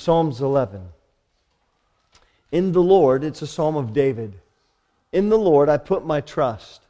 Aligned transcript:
Psalms 0.00 0.40
11. 0.40 0.80
In 2.52 2.72
the 2.72 2.82
Lord, 2.82 3.22
it's 3.22 3.42
a 3.42 3.46
psalm 3.46 3.76
of 3.76 3.92
David. 3.92 4.40
In 5.12 5.28
the 5.28 5.36
Lord 5.36 5.68
I 5.68 5.76
put 5.76 6.06
my 6.06 6.22
trust. 6.22 6.80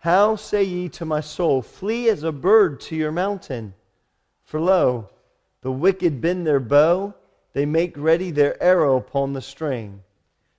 How 0.00 0.34
say 0.34 0.64
ye 0.64 0.88
to 0.88 1.04
my 1.04 1.20
soul, 1.20 1.62
Flee 1.62 2.08
as 2.08 2.24
a 2.24 2.32
bird 2.32 2.80
to 2.80 2.96
your 2.96 3.12
mountain? 3.12 3.72
For 4.42 4.58
lo, 4.58 5.10
the 5.60 5.70
wicked 5.70 6.20
bend 6.20 6.44
their 6.44 6.58
bow, 6.58 7.14
they 7.52 7.66
make 7.66 7.96
ready 7.96 8.32
their 8.32 8.60
arrow 8.60 8.96
upon 8.96 9.32
the 9.32 9.40
string, 9.40 10.02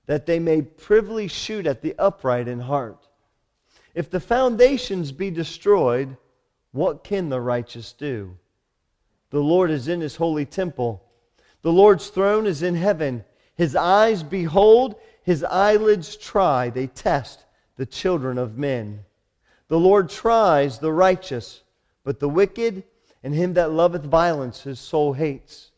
that 0.06 0.26
they 0.26 0.40
may 0.40 0.62
privily 0.62 1.28
shoot 1.28 1.68
at 1.68 1.82
the 1.82 1.94
upright 2.00 2.48
in 2.48 2.62
heart. 2.62 3.10
If 3.94 4.10
the 4.10 4.22
foundations 4.22 5.12
be 5.12 5.30
destroyed, 5.30 6.16
what 6.72 7.04
can 7.04 7.28
the 7.28 7.42
righteous 7.42 7.92
do? 7.92 8.38
The 9.32 9.42
Lord 9.42 9.72
is 9.72 9.90
in 9.90 10.00
his 10.00 10.16
holy 10.16 10.46
temple. 10.46 11.02
The 11.66 11.74
Lord's 11.74 12.10
throne 12.10 12.46
is 12.46 12.62
in 12.62 12.76
heaven. 12.76 13.26
His 13.56 13.76
eyes 13.76 14.22
behold, 14.22 14.98
his 15.24 15.44
eyelids 15.44 16.16
try, 16.16 16.70
they 16.70 16.86
test 16.86 17.44
the 17.76 17.88
children 17.88 18.38
of 18.38 18.56
men. 18.56 19.04
The 19.68 19.80
Lord 19.80 20.12
tries 20.12 20.78
the 20.78 20.94
righteous, 20.94 21.64
but 22.04 22.20
the 22.20 22.30
wicked 22.30 22.84
and 23.24 23.34
him 23.34 23.56
that 23.56 23.72
loveth 23.72 24.04
violence 24.04 24.62
his 24.62 24.80
soul 24.80 25.14
hates. 25.14 25.72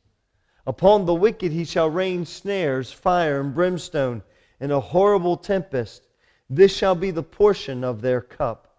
Upon 0.65 1.05
the 1.05 1.15
wicked 1.15 1.53
he 1.53 1.63
shall 1.63 1.89
rain 1.89 2.25
snares, 2.25 2.91
fire, 2.91 3.39
and 3.39 3.55
brimstone, 3.55 4.23
and 4.59 4.73
a 4.73 4.81
horrible 4.81 5.37
tempest. 5.37 6.05
This 6.49 6.75
shall 6.75 6.95
be 6.95 7.11
the 7.11 7.23
portion 7.23 7.85
of 7.85 8.01
their 8.01 8.19
cup. 8.19 8.75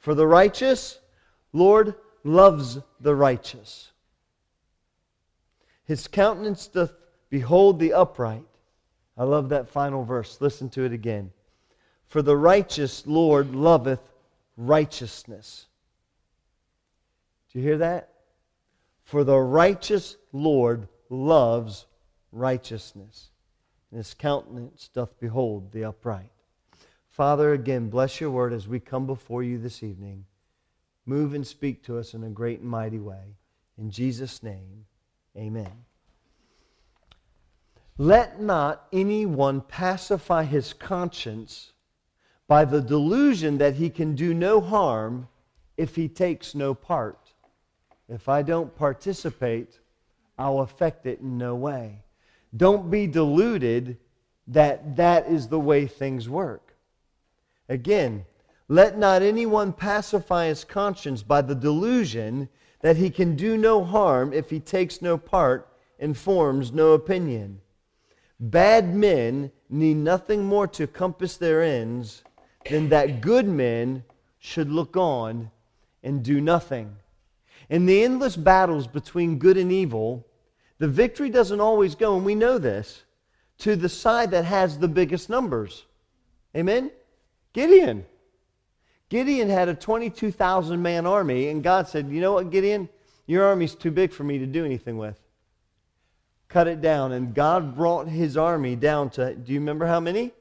For 0.00 0.12
the 0.12 0.26
righteous, 0.26 0.98
Lord 1.52 1.94
loves 2.24 2.80
the 2.98 3.14
righteous. 3.14 3.91
His 5.84 6.08
countenance 6.08 6.66
doth 6.66 6.92
behold 7.30 7.78
the 7.78 7.92
upright. 7.92 8.46
I 9.16 9.24
love 9.24 9.48
that 9.50 9.68
final 9.68 10.04
verse. 10.04 10.40
Listen 10.40 10.68
to 10.70 10.84
it 10.84 10.92
again. 10.92 11.32
For 12.06 12.22
the 12.22 12.36
righteous 12.36 13.06
Lord 13.06 13.54
loveth 13.54 14.00
righteousness. 14.56 15.66
Do 17.52 17.58
you 17.58 17.64
hear 17.64 17.78
that? 17.78 18.08
For 19.04 19.24
the 19.24 19.38
righteous 19.38 20.16
Lord 20.32 20.88
loves 21.10 21.86
righteousness, 22.30 23.30
and 23.90 23.98
his 23.98 24.14
countenance 24.14 24.88
doth 24.94 25.18
behold 25.20 25.72
the 25.72 25.84
upright. 25.84 26.30
Father, 27.10 27.52
again, 27.52 27.90
bless 27.90 28.20
your 28.20 28.30
word 28.30 28.54
as 28.54 28.66
we 28.66 28.80
come 28.80 29.06
before 29.06 29.42
you 29.42 29.58
this 29.58 29.82
evening. 29.82 30.24
Move 31.04 31.34
and 31.34 31.46
speak 31.46 31.82
to 31.84 31.98
us 31.98 32.14
in 32.14 32.24
a 32.24 32.30
great 32.30 32.60
and 32.60 32.70
mighty 32.70 32.98
way. 32.98 33.36
In 33.76 33.90
Jesus' 33.90 34.42
name, 34.42 34.86
amen. 35.36 35.72
Let 37.98 38.40
not 38.40 38.86
anyone 38.92 39.60
pacify 39.60 40.44
his 40.44 40.72
conscience 40.72 41.72
by 42.48 42.64
the 42.64 42.80
delusion 42.80 43.58
that 43.58 43.74
he 43.74 43.90
can 43.90 44.14
do 44.14 44.34
no 44.34 44.60
harm 44.60 45.28
if 45.76 45.96
he 45.96 46.08
takes 46.08 46.54
no 46.54 46.74
part. 46.74 47.32
If 48.08 48.28
I 48.28 48.42
don't 48.42 48.74
participate, 48.76 49.78
I'll 50.38 50.60
affect 50.60 51.06
it 51.06 51.20
in 51.20 51.38
no 51.38 51.54
way. 51.54 52.02
Don't 52.56 52.90
be 52.90 53.06
deluded 53.06 53.96
that 54.48 54.96
that 54.96 55.28
is 55.28 55.48
the 55.48 55.60
way 55.60 55.86
things 55.86 56.28
work. 56.28 56.74
Again, 57.68 58.24
let 58.68 58.98
not 58.98 59.22
anyone 59.22 59.72
pacify 59.72 60.48
his 60.48 60.64
conscience 60.64 61.22
by 61.22 61.42
the 61.42 61.54
delusion 61.54 62.48
that 62.82 62.96
he 62.96 63.10
can 63.10 63.34
do 63.34 63.56
no 63.56 63.82
harm 63.82 64.32
if 64.32 64.50
he 64.50 64.60
takes 64.60 65.00
no 65.00 65.16
part 65.16 65.68
and 65.98 66.16
forms 66.16 66.72
no 66.72 66.92
opinion. 66.92 67.60
Bad 68.38 68.94
men 68.94 69.50
need 69.70 69.96
nothing 69.96 70.44
more 70.44 70.66
to 70.66 70.86
compass 70.86 71.36
their 71.36 71.62
ends 71.62 72.22
than 72.68 72.88
that 72.88 73.20
good 73.20 73.46
men 73.46 74.04
should 74.40 74.70
look 74.70 74.96
on 74.96 75.50
and 76.02 76.22
do 76.22 76.40
nothing. 76.40 76.96
In 77.70 77.86
the 77.86 78.02
endless 78.02 78.36
battles 78.36 78.86
between 78.86 79.38
good 79.38 79.56
and 79.56 79.70
evil, 79.70 80.26
the 80.78 80.88
victory 80.88 81.30
doesn't 81.30 81.60
always 81.60 81.94
go, 81.94 82.16
and 82.16 82.24
we 82.24 82.34
know 82.34 82.58
this, 82.58 83.04
to 83.58 83.76
the 83.76 83.88
side 83.88 84.32
that 84.32 84.44
has 84.44 84.78
the 84.78 84.88
biggest 84.88 85.30
numbers. 85.30 85.86
Amen? 86.56 86.90
Gideon. 87.52 88.04
Gideon 89.12 89.50
had 89.50 89.68
a 89.68 89.74
22,000 89.74 90.80
man 90.80 91.04
army, 91.04 91.48
and 91.48 91.62
God 91.62 91.86
said, 91.86 92.08
You 92.08 92.22
know 92.22 92.32
what, 92.32 92.48
Gideon? 92.48 92.88
Your 93.26 93.44
army's 93.44 93.74
too 93.74 93.90
big 93.90 94.10
for 94.10 94.24
me 94.24 94.38
to 94.38 94.46
do 94.46 94.64
anything 94.64 94.96
with 94.96 95.20
cut 96.48 96.66
it 96.66 96.80
down. 96.80 97.12
And 97.12 97.34
God 97.34 97.76
brought 97.76 98.08
his 98.08 98.38
army 98.38 98.74
down 98.74 99.10
to, 99.10 99.34
do 99.34 99.52
you 99.52 99.60
remember 99.60 99.84
how 99.84 100.00
many? 100.00 100.32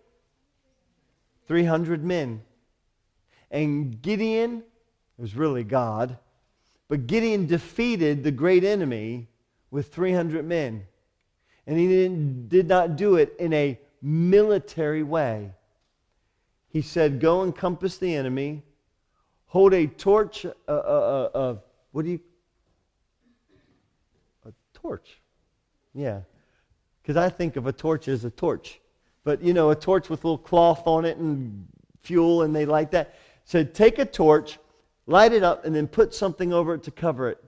300 1.48 2.02
men. 2.02 2.44
And 3.52 4.02
Gideon, 4.02 4.60
it 5.18 5.22
was 5.22 5.36
really 5.36 5.66
God, 5.66 6.18
but 6.88 7.08
Gideon 7.08 7.48
defeated 7.48 8.24
the 8.24 8.32
great 8.32 8.64
enemy 8.64 9.28
with 9.70 9.94
300 9.94 10.46
men. 10.46 10.86
And 11.68 11.78
he 11.78 12.08
did 12.48 12.70
not 12.70 12.96
do 12.96 13.18
it 13.18 13.36
in 13.38 13.52
a 13.52 13.78
military 14.02 15.04
way. 15.04 15.52
He 16.72 16.82
said, 16.82 17.20
Go 17.20 17.44
encompass 17.44 17.98
the 17.98 18.16
enemy, 18.16 18.64
hold 19.46 19.74
a 19.74 19.88
torch, 19.88 20.46
uh, 20.46 20.52
uh, 20.68 21.30
uh, 21.34 21.38
uh 21.38 21.56
what 21.92 22.06
do 22.06 22.12
you, 22.12 22.20
a 24.46 24.52
torch 24.74 25.22
yeah. 25.94 26.22
Because 27.02 27.18
I 27.18 27.30
think 27.30 27.56
of 27.56 27.68
a 27.68 27.74
torch 27.74 28.08
as 28.08 28.26
a 28.26 28.30
torch. 28.30 28.80
But, 29.24 29.42
you 29.42 29.54
know, 29.54 29.70
a 29.70 29.76
torch 29.76 30.10
with 30.10 30.24
a 30.24 30.28
little 30.28 30.38
cloth 30.38 30.84
on 30.86 31.06
it 31.06 31.18
and 31.18 31.68
fuel, 32.02 32.44
and 32.44 32.56
they 32.56 32.66
light 32.66 32.92
that. 32.92 33.16
So 33.46 33.64
take 33.64 34.00
a 34.00 34.06
torch, 34.06 34.58
light 35.08 35.34
it 35.34 35.44
up, 35.44 35.66
and 35.66 35.76
then 35.76 35.88
put 35.88 36.14
something 36.14 36.54
over 36.54 36.76
it 36.76 36.84
to 36.84 36.92
cover 36.92 37.30
it. 37.30 37.44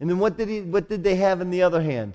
And 0.00 0.08
then 0.08 0.18
what 0.18 0.36
did, 0.36 0.48
he, 0.48 0.60
what 0.60 0.88
did 0.88 1.02
they 1.02 1.16
have 1.16 1.40
in 1.40 1.50
the 1.50 1.62
other 1.62 1.82
hand? 1.82 2.14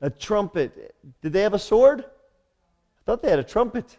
A 0.00 0.10
trumpet. 0.10 0.94
Did 1.22 1.32
they 1.32 1.42
have 1.42 1.54
a 1.54 1.58
sword? 1.58 2.00
I 2.00 3.00
thought 3.04 3.22
they 3.22 3.30
had 3.30 3.38
a 3.38 3.44
trumpet. 3.44 3.96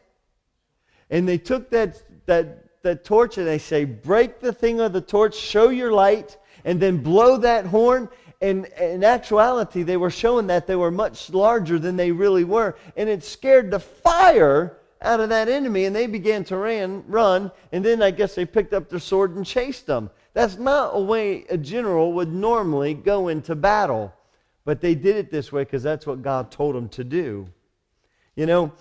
And 1.10 1.28
they 1.28 1.38
took 1.38 1.70
that, 1.72 2.02
that, 2.26 2.82
that 2.82 3.04
torch 3.04 3.38
and 3.38 3.48
they 3.48 3.60
say, 3.60 3.86
break 3.86 4.40
the 4.40 4.54
thing 4.54 4.80
of 4.80 4.94
the 4.94 5.02
torch, 5.02 5.36
show 5.36 5.70
your 5.70 5.92
light, 5.92 6.38
and 6.64 6.80
then 6.80 6.98
blow 6.98 7.38
that 7.38 7.66
horn, 7.66 8.10
and 8.42 8.66
in 8.80 9.04
actuality, 9.04 9.84
they 9.84 9.98
were 9.98 10.10
showing 10.10 10.48
that 10.48 10.68
they 10.68 10.76
were 10.76 10.92
much 10.92 11.30
larger 11.30 11.80
than 11.80 11.96
they 11.96 12.12
really 12.12 12.44
were. 12.44 12.76
And 12.98 13.10
it 13.10 13.24
scared 13.24 13.72
the 13.72 13.80
fire 13.80 14.78
out 15.02 15.20
of 15.20 15.30
that 15.30 15.48
enemy, 15.48 15.86
and 15.86 15.96
they 15.96 16.08
began 16.08 16.44
to 16.46 16.58
ran, 16.58 17.04
run. 17.08 17.52
And 17.72 17.84
then 17.84 18.02
I 18.02 18.12
guess 18.12 18.36
they 18.36 18.46
picked 18.46 18.74
up 18.74 18.90
their 18.90 19.00
sword 19.00 19.36
and 19.36 19.46
chased 19.46 19.86
them. 19.86 20.10
That's 20.34 20.58
not 20.58 20.92
a 20.94 21.00
way 21.00 21.46
a 21.50 21.58
general 21.58 22.14
would 22.14 22.34
normally 22.34 22.94
go 22.94 23.30
into 23.30 23.56
battle. 23.56 24.14
But 24.66 24.82
they 24.82 24.96
did 24.96 25.16
it 25.16 25.32
this 25.32 25.52
way 25.52 25.64
because 25.64 25.84
that's 25.84 26.06
what 26.06 26.22
God 26.22 26.52
told 26.52 26.76
them 26.76 26.90
to 26.90 27.04
do. 27.04 27.48
You 28.36 28.48
know, 28.48 28.74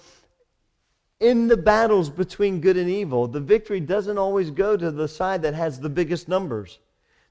in 1.25 1.49
the 1.49 1.57
battles 1.57 2.11
between 2.11 2.61
good 2.61 2.77
and 2.77 2.91
evil, 2.91 3.27
the 3.27 3.41
victory 3.41 3.81
doesn't 3.81 4.19
always 4.19 4.51
go 4.51 4.77
to 4.77 4.91
the 4.91 5.09
side 5.09 5.41
that 5.41 5.55
has 5.55 5.81
the 5.81 5.89
biggest 5.89 6.29
numbers. 6.29 6.81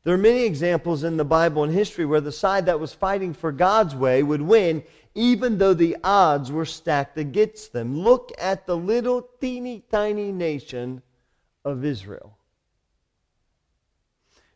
There 0.04 0.16
are 0.16 0.18
many 0.18 0.46
examples 0.46 1.04
in 1.04 1.16
the 1.16 1.24
Bible 1.24 1.64
and 1.64 1.72
history 1.72 2.04
where 2.04 2.20
the 2.20 2.32
side 2.32 2.66
that 2.66 2.80
was 2.80 2.92
fighting 2.92 3.36
for 3.36 3.52
God's 3.52 3.96
way 3.96 4.24
would 4.24 4.42
win, 4.42 4.84
even 5.14 5.60
though 5.60 5.76
the 5.76 5.96
odds 6.04 6.52
were 6.52 6.66
stacked 6.66 7.20
against 7.20 7.72
them. 7.72 8.00
Look 8.00 8.32
at 8.40 8.66
the 8.66 8.76
little 8.76 9.30
teeny 9.40 9.84
tiny 9.92 10.32
nation 10.32 11.04
of 11.64 11.86
Israel. 11.86 12.36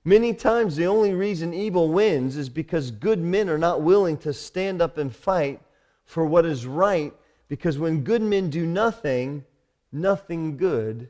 Many 0.04 0.34
times, 0.34 0.75
the 0.75 0.88
only 0.88 1.14
reason 1.14 1.54
evil 1.54 1.90
wins 1.90 2.38
is 2.38 2.50
because 2.50 2.90
good 2.90 3.19
men 3.19 3.50
are 3.50 3.58
not 3.59 3.84
willing 3.84 4.18
to 4.19 4.34
stand 4.34 4.81
up 4.81 4.98
and 4.98 5.16
fight 5.16 5.62
for 6.06 6.25
what 6.25 6.45
is 6.45 6.66
right, 6.66 7.13
because 7.47 7.77
when 7.77 8.03
good 8.03 8.21
men 8.21 8.49
do 8.49 8.65
nothing, 8.65 9.44
nothing 9.91 10.57
good 10.57 11.09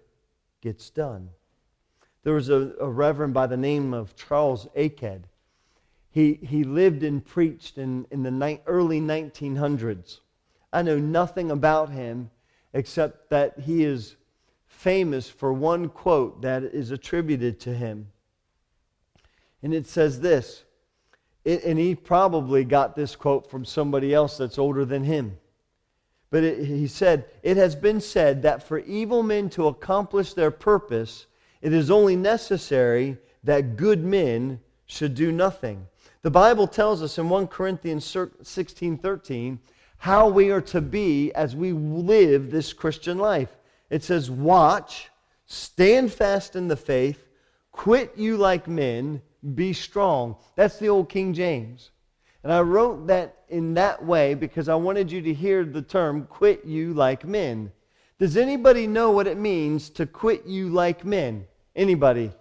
gets 0.62 0.90
done. 0.90 1.30
There 2.24 2.34
was 2.34 2.50
a, 2.50 2.74
a 2.80 2.90
reverend 2.90 3.34
by 3.34 3.48
the 3.48 3.58
name 3.58 3.94
of 3.94 4.16
Charles 4.16 4.68
Aked. 4.76 5.24
He, 6.10 6.34
he 6.42 6.64
lived 6.64 7.04
and 7.04 7.24
preached 7.24 7.78
in, 7.78 8.06
in 8.12 8.24
the 8.24 8.32
ni- 8.32 8.60
early 8.66 9.00
1900s. 9.00 10.20
I 10.74 10.82
know 10.82 11.00
nothing 11.00 11.52
about 11.52 11.90
him 11.90 12.30
except 12.74 13.30
that 13.30 13.60
he 13.60 13.84
is 13.84 14.16
famous 14.68 15.30
for 15.30 15.54
one 15.54 15.90
quote 15.90 16.42
that 16.42 16.64
is 16.64 16.92
attributed 16.92 17.60
to 17.62 17.74
him. 17.74 18.08
And 19.64 19.74
it 19.74 19.88
says 19.88 20.20
this, 20.20 20.64
it, 21.44 21.64
and 21.64 21.80
he 21.80 21.96
probably 21.96 22.64
got 22.64 22.96
this 22.96 23.16
quote 23.16 23.50
from 23.50 23.66
somebody 23.66 24.14
else 24.14 24.38
that's 24.38 24.60
older 24.60 24.86
than 24.86 25.04
him. 25.04 25.38
But 26.30 26.44
it, 26.44 26.66
he 26.66 26.88
said, 26.88 27.26
It 27.44 27.58
has 27.58 27.76
been 27.76 28.02
said 28.02 28.42
that 28.42 28.64
for 28.64 28.80
evil 28.80 29.24
men 29.24 29.50
to 29.52 29.68
accomplish 29.68 30.34
their 30.34 30.52
purpose, 30.52 31.26
it 31.62 31.74
is 31.74 31.90
only 31.90 32.16
necessary 32.16 33.18
that 33.44 33.78
good 33.78 34.04
men 34.04 34.60
should 34.86 35.16
do 35.16 35.32
nothing. 35.32 35.88
The 36.22 36.32
Bible 36.32 36.68
tells 36.68 37.02
us 37.02 37.18
in 37.18 37.30
1 37.30 37.48
Corinthians 37.48 38.16
16 38.42 38.98
13 38.98 39.60
how 40.00 40.28
we 40.28 40.52
are 40.52 40.62
to 40.62 40.82
be 40.82 41.32
as 41.34 41.56
we 41.56 41.72
live 41.72 42.52
this 42.52 42.74
Christian 42.74 43.18
life. 43.18 43.56
It 43.90 44.04
says, 44.04 44.30
Watch, 44.30 45.10
stand 45.46 46.12
fast 46.12 46.56
in 46.56 46.68
the 46.68 46.76
faith, 46.76 47.28
quit 47.72 48.14
you 48.16 48.38
like 48.38 48.68
men, 48.68 49.22
be 49.56 49.74
strong. 49.74 50.36
That's 50.56 50.78
the 50.78 50.90
old 50.90 51.10
King 51.10 51.34
James. 51.34 51.92
And 52.48 52.54
I 52.54 52.62
wrote 52.62 53.08
that 53.08 53.40
in 53.50 53.74
that 53.74 54.06
way 54.06 54.34
because 54.34 54.70
I 54.70 54.76
wanted 54.76 55.12
you 55.12 55.22
to 55.22 55.34
hear 55.34 55.66
the 55.66 55.82
term 55.82 56.26
quit 56.28 56.64
you 56.64 56.94
like 56.94 57.26
men. 57.26 57.74
Does 58.20 58.38
anybody 58.38 58.88
know 58.88 59.12
what 59.12 59.28
it 59.28 59.38
means 59.38 59.90
to 59.90 60.06
quit 60.06 60.46
you 60.46 60.70
like 60.70 61.04
men? 61.04 61.46
Anybody? 61.76 62.32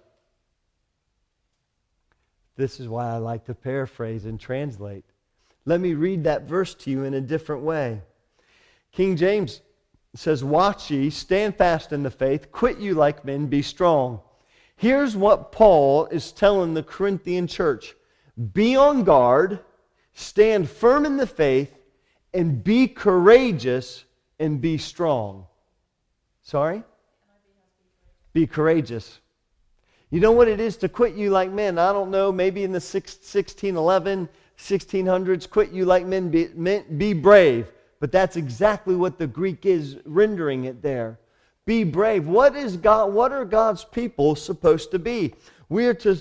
This 2.54 2.78
is 2.78 2.86
why 2.86 3.08
I 3.08 3.16
like 3.16 3.46
to 3.46 3.54
paraphrase 3.54 4.26
and 4.26 4.38
translate. 4.38 5.04
Let 5.64 5.80
me 5.80 5.94
read 5.94 6.22
that 6.22 6.42
verse 6.42 6.72
to 6.74 6.90
you 6.92 7.02
in 7.02 7.14
a 7.14 7.20
different 7.20 7.64
way. 7.64 8.00
King 8.92 9.16
James 9.16 9.60
says, 10.14 10.44
Watch 10.44 10.88
ye, 10.88 11.10
stand 11.10 11.56
fast 11.56 11.92
in 11.92 12.04
the 12.04 12.12
faith, 12.12 12.52
quit 12.52 12.78
you 12.78 12.94
like 12.94 13.24
men, 13.24 13.46
be 13.46 13.60
strong. 13.60 14.20
Here's 14.76 15.16
what 15.16 15.50
Paul 15.50 16.06
is 16.06 16.30
telling 16.30 16.74
the 16.74 16.84
Corinthian 16.84 17.48
church 17.48 17.96
Be 18.52 18.76
on 18.76 19.02
guard, 19.02 19.58
stand 20.16 20.68
firm 20.68 21.04
in 21.04 21.18
the 21.18 21.26
faith, 21.26 21.70
and 22.32 22.64
be 22.64 22.88
courageous 22.88 24.04
and 24.40 24.60
be 24.60 24.78
strong. 24.78 25.46
Sorry? 26.42 26.82
Be 28.32 28.46
courageous. 28.46 29.20
You 30.10 30.20
know 30.20 30.32
what 30.32 30.48
it 30.48 30.58
is 30.58 30.76
to 30.78 30.88
quit 30.88 31.14
you 31.14 31.30
like 31.30 31.50
men? 31.52 31.78
I 31.78 31.92
don't 31.92 32.10
know, 32.10 32.32
maybe 32.32 32.64
in 32.64 32.72
the 32.72 32.76
1611, 32.76 34.28
1600s, 34.58 35.50
quit 35.50 35.70
you 35.70 35.84
like 35.84 36.06
men, 36.06 36.30
be, 36.30 36.46
be 36.96 37.12
brave. 37.12 37.70
But 38.00 38.12
that's 38.12 38.36
exactly 38.36 38.94
what 38.94 39.18
the 39.18 39.26
Greek 39.26 39.66
is 39.66 39.98
rendering 40.04 40.64
it 40.64 40.80
there. 40.82 41.18
Be 41.66 41.84
brave. 41.84 42.26
What 42.26 42.56
is 42.56 42.76
God 42.76 43.12
what 43.12 43.32
are 43.32 43.44
God's 43.44 43.84
people 43.84 44.34
supposed 44.34 44.90
to 44.92 44.98
be? 44.98 45.34
We 45.68 45.86
are 45.86 45.94
to 45.94 46.16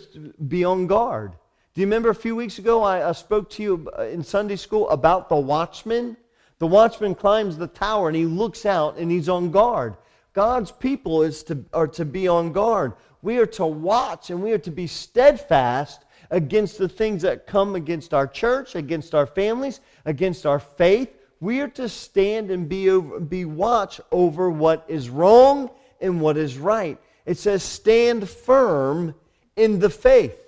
be 0.48 0.66
on 0.66 0.88
guard. 0.88 1.34
Do 1.76 1.82
you 1.82 1.88
remember 1.88 2.10
a 2.10 2.16
few 2.16 2.38
weeks 2.38 2.58
ago 2.58 2.84
I, 2.84 3.10
I 3.10 3.12
spoke 3.12 3.50
to 3.50 3.62
you 3.64 3.92
uh, 4.00 4.04
in 4.04 4.24
Sunday 4.24 4.56
school 4.56 4.90
about 4.90 5.28
the 5.28 5.36
watchman? 5.36 6.16
The 6.60 6.68
watchman 6.68 7.16
climbs 7.16 7.58
the 7.58 7.68
tower 7.68 8.08
and 8.08 8.16
he 8.16 8.24
looks 8.24 8.66
out 8.66 8.98
and 8.98 9.12
he's 9.12 9.28
on 9.28 9.52
guard. 9.52 9.98
God's 10.32 10.72
people 10.72 11.22
is 11.22 11.44
to, 11.44 11.66
are 11.74 11.90
to 11.90 12.06
be 12.06 12.30
on 12.30 12.54
guard. 12.54 12.94
We 13.22 13.40
are 13.40 13.46
to 13.48 13.66
watch 13.66 14.30
and 14.30 14.42
we 14.42 14.54
are 14.54 14.58
to 14.60 14.72
be 14.72 14.88
steadfast 14.88 16.06
against 16.32 16.78
the 16.78 16.88
things 16.88 17.22
that 17.24 17.46
come 17.46 17.76
against 17.76 18.14
our 18.14 18.26
church, 18.26 18.76
against 18.76 19.14
our 19.14 19.28
families, 19.28 19.82
against 20.06 20.46
our 20.46 20.60
faith. 20.60 21.10
We 21.42 21.60
are 21.60 21.68
to 21.72 21.90
stand 21.90 22.52
and 22.52 22.70
be, 22.70 22.90
over, 22.90 23.20
be 23.20 23.44
watch 23.44 24.00
over 24.14 24.50
what 24.50 24.86
is 24.88 25.10
wrong 25.10 25.70
and 26.00 26.22
what 26.22 26.38
is 26.38 26.58
right. 26.58 26.98
It 27.26 27.38
says, 27.38 27.64
stand 27.64 28.30
firm 28.30 29.14
in 29.58 29.80
the 29.80 29.90
faith. 29.90 30.45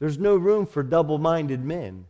There's 0.00 0.18
no 0.18 0.34
room 0.34 0.66
for 0.66 0.82
double 0.82 1.18
minded 1.18 1.64
men. 1.64 2.06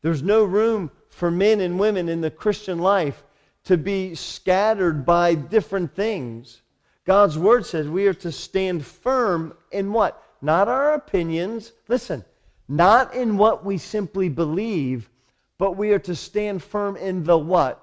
There's 0.00 0.22
no 0.22 0.44
room 0.44 0.90
for 1.10 1.30
men 1.30 1.60
and 1.60 1.78
women 1.78 2.08
in 2.08 2.20
the 2.20 2.30
Christian 2.30 2.78
life 2.78 3.24
to 3.64 3.76
be 3.76 4.14
scattered 4.14 5.04
by 5.04 5.34
different 5.34 5.94
things. 5.94 6.62
God's 7.04 7.36
word 7.36 7.66
says 7.66 7.88
we 7.88 8.06
are 8.06 8.14
to 8.14 8.32
stand 8.32 8.86
firm 8.86 9.54
in 9.72 9.92
what? 9.92 10.22
Not 10.40 10.68
our 10.68 10.94
opinions. 10.94 11.72
Listen, 11.88 12.24
not 12.68 13.14
in 13.14 13.36
what 13.36 13.64
we 13.64 13.78
simply 13.78 14.28
believe, 14.28 15.10
but 15.58 15.76
we 15.76 15.90
are 15.90 15.98
to 15.98 16.14
stand 16.14 16.62
firm 16.62 16.96
in 16.96 17.24
the 17.24 17.36
what? 17.36 17.82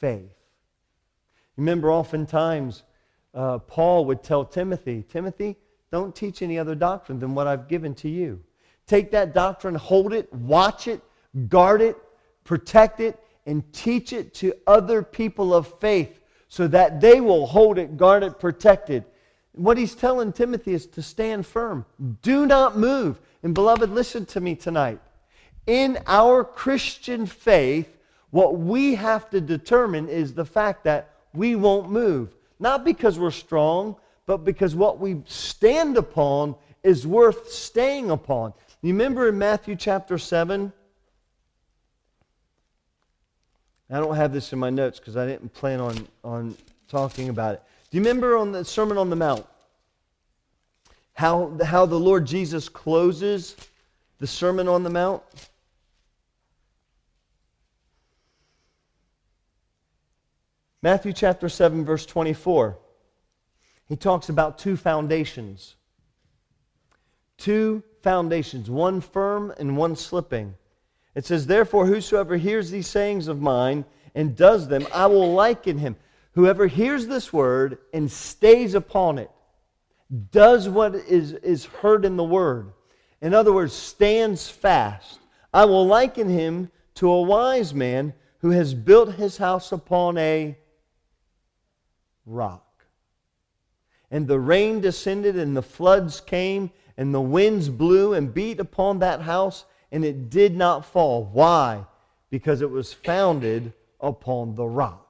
Faith. 0.00 0.34
Remember, 1.56 1.90
oftentimes, 1.90 2.82
uh, 3.34 3.58
Paul 3.58 4.04
would 4.04 4.22
tell 4.22 4.44
Timothy, 4.44 5.04
Timothy, 5.08 5.56
don't 5.90 6.14
teach 6.14 6.42
any 6.42 6.58
other 6.58 6.74
doctrine 6.74 7.18
than 7.18 7.34
what 7.34 7.46
I've 7.46 7.68
given 7.68 7.94
to 7.96 8.08
you. 8.08 8.42
Take 8.86 9.10
that 9.12 9.34
doctrine, 9.34 9.74
hold 9.74 10.12
it, 10.12 10.32
watch 10.32 10.88
it, 10.88 11.02
guard 11.48 11.80
it, 11.80 11.96
protect 12.44 13.00
it, 13.00 13.18
and 13.46 13.70
teach 13.72 14.12
it 14.12 14.34
to 14.34 14.54
other 14.66 15.02
people 15.02 15.54
of 15.54 15.78
faith 15.78 16.20
so 16.48 16.66
that 16.68 17.00
they 17.00 17.20
will 17.20 17.46
hold 17.46 17.78
it, 17.78 17.96
guard 17.96 18.22
it, 18.22 18.38
protect 18.38 18.90
it. 18.90 19.10
What 19.52 19.76
he's 19.76 19.94
telling 19.94 20.32
Timothy 20.32 20.72
is 20.72 20.86
to 20.86 21.02
stand 21.02 21.46
firm. 21.46 21.84
Do 22.22 22.46
not 22.46 22.78
move. 22.78 23.20
And 23.42 23.54
beloved, 23.54 23.90
listen 23.90 24.24
to 24.26 24.40
me 24.40 24.54
tonight. 24.54 25.00
In 25.66 25.98
our 26.06 26.44
Christian 26.44 27.26
faith, 27.26 27.96
what 28.30 28.58
we 28.58 28.94
have 28.94 29.28
to 29.30 29.40
determine 29.40 30.08
is 30.08 30.32
the 30.32 30.44
fact 30.44 30.84
that 30.84 31.10
we 31.34 31.56
won't 31.56 31.90
move. 31.90 32.34
Not 32.58 32.84
because 32.84 33.18
we're 33.18 33.30
strong, 33.30 33.96
but 34.28 34.44
because 34.44 34.74
what 34.74 35.00
we 35.00 35.22
stand 35.24 35.96
upon 35.96 36.54
is 36.82 37.06
worth 37.06 37.50
staying 37.50 38.10
upon. 38.10 38.52
You 38.82 38.92
remember 38.92 39.30
in 39.30 39.38
Matthew 39.38 39.74
chapter 39.74 40.18
7? 40.18 40.70
I 43.90 43.98
don't 43.98 44.14
have 44.14 44.34
this 44.34 44.52
in 44.52 44.58
my 44.58 44.68
notes 44.68 44.98
because 44.98 45.16
I 45.16 45.24
didn't 45.24 45.54
plan 45.54 45.80
on, 45.80 46.06
on 46.22 46.54
talking 46.88 47.30
about 47.30 47.54
it. 47.54 47.62
Do 47.90 47.96
you 47.96 48.02
remember 48.02 48.36
on 48.36 48.52
the 48.52 48.66
Sermon 48.66 48.98
on 48.98 49.08
the 49.08 49.16
Mount 49.16 49.46
how, 51.14 51.56
how 51.64 51.86
the 51.86 51.98
Lord 51.98 52.26
Jesus 52.26 52.68
closes 52.68 53.56
the 54.18 54.26
Sermon 54.26 54.68
on 54.68 54.82
the 54.82 54.90
Mount? 54.90 55.22
Matthew 60.82 61.14
chapter 61.14 61.48
7, 61.48 61.82
verse 61.82 62.04
24. 62.04 62.76
He 63.88 63.96
talks 63.96 64.28
about 64.28 64.58
two 64.58 64.76
foundations. 64.76 65.76
Two 67.38 67.82
foundations, 68.02 68.68
one 68.68 69.00
firm 69.00 69.52
and 69.58 69.76
one 69.76 69.96
slipping. 69.96 70.54
It 71.14 71.24
says, 71.24 71.46
Therefore, 71.46 71.86
whosoever 71.86 72.36
hears 72.36 72.70
these 72.70 72.86
sayings 72.86 73.28
of 73.28 73.40
mine 73.40 73.84
and 74.14 74.36
does 74.36 74.68
them, 74.68 74.86
I 74.92 75.06
will 75.06 75.32
liken 75.32 75.78
him. 75.78 75.96
Whoever 76.32 76.66
hears 76.66 77.06
this 77.06 77.32
word 77.32 77.78
and 77.92 78.10
stays 78.10 78.74
upon 78.74 79.18
it, 79.18 79.30
does 80.30 80.68
what 80.68 80.94
is, 80.94 81.32
is 81.32 81.66
heard 81.66 82.04
in 82.04 82.16
the 82.16 82.24
word. 82.24 82.72
In 83.20 83.34
other 83.34 83.52
words, 83.52 83.72
stands 83.72 84.48
fast. 84.48 85.18
I 85.52 85.64
will 85.64 85.86
liken 85.86 86.28
him 86.28 86.70
to 86.94 87.10
a 87.10 87.22
wise 87.22 87.74
man 87.74 88.14
who 88.38 88.50
has 88.50 88.74
built 88.74 89.14
his 89.14 89.36
house 89.36 89.72
upon 89.72 90.16
a 90.18 90.56
rock. 92.24 92.67
And 94.10 94.26
the 94.26 94.40
rain 94.40 94.80
descended, 94.80 95.36
and 95.36 95.56
the 95.56 95.62
floods 95.62 96.20
came, 96.20 96.70
and 96.96 97.14
the 97.14 97.20
winds 97.20 97.68
blew 97.68 98.14
and 98.14 98.32
beat 98.32 98.58
upon 98.58 98.98
that 99.00 99.20
house, 99.20 99.64
and 99.92 100.04
it 100.04 100.30
did 100.30 100.56
not 100.56 100.84
fall. 100.84 101.28
Why? 101.32 101.84
Because 102.30 102.62
it 102.62 102.70
was 102.70 102.92
founded 102.92 103.72
upon 104.00 104.54
the 104.54 104.66
rock. 104.66 105.06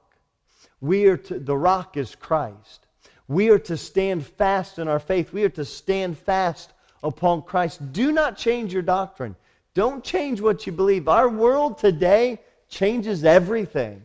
We 0.81 1.05
are 1.07 1.17
to, 1.17 1.39
the 1.39 1.57
rock 1.57 1.97
is 1.97 2.15
Christ. 2.15 2.85
We 3.27 3.49
are 3.49 3.59
to 3.59 3.77
stand 3.77 4.25
fast 4.25 4.79
in 4.79 4.87
our 4.87 4.99
faith. 4.99 5.33
We 5.33 5.43
are 5.43 5.49
to 5.49 5.65
stand 5.65 6.17
fast 6.17 6.71
upon 7.03 7.43
Christ. 7.43 7.93
Do 7.93 8.11
not 8.11 8.37
change 8.37 8.73
your 8.73 8.81
doctrine. 8.81 9.35
Don't 9.73 10.03
change 10.03 10.41
what 10.41 10.65
you 10.65 10.73
believe. 10.73 11.07
Our 11.07 11.29
world 11.29 11.77
today 11.77 12.41
changes 12.69 13.23
everything. 13.23 14.01